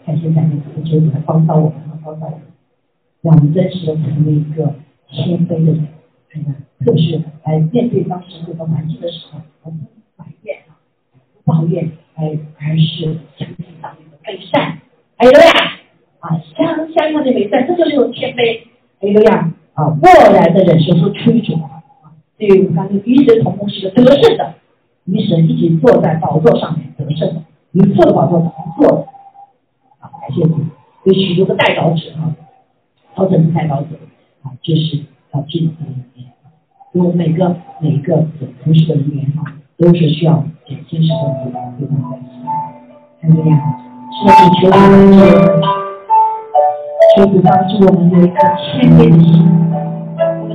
[0.06, 2.42] 感谢赞美主，求主来帮到我们，帮到我们，
[3.22, 4.76] 让我们真实的成为一个
[5.10, 5.88] 谦卑的人，
[6.86, 10.78] 特别是来面对当时这个环境的时候，我们不埋怨啊，
[11.44, 14.78] 不抱怨，哎，而是相信上面的美善。
[15.18, 15.38] 还有呀。
[16.20, 18.62] 啊，相相应的美善，这就是一种谦卑。
[19.00, 21.54] 还有呀，啊，默然的忍受和吹主
[22.42, 24.56] 对于我们刚才与神同工是个得胜的，
[25.06, 29.06] 与神一起坐在宝座上面得胜的，与父的宝座同坐的。
[30.00, 30.58] 啊，感谢主，
[31.04, 32.34] 有许多的代表者啊，
[33.14, 33.89] 调整的代表者
[34.42, 34.98] 啊，就是
[35.30, 35.70] 啊，这里
[36.16, 36.34] 面，
[36.94, 38.26] 因为每个每个
[38.64, 39.44] 同事的人员哈，
[39.78, 42.26] 都是需要展现什么的对方关系。
[43.22, 43.78] 还有呀，
[44.18, 44.82] 是要求啊。
[47.16, 49.61] 求主帮助我们有一颗谦卑的心，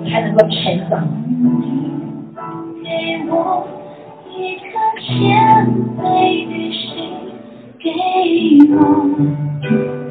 [0.08, 1.06] 才能够成长。
[2.82, 2.88] 给
[3.28, 3.66] 我
[4.30, 4.66] 一颗
[5.00, 5.04] 谦
[5.98, 6.00] 卑
[6.48, 6.84] 的心，
[7.78, 7.86] 给
[8.74, 9.96] 我。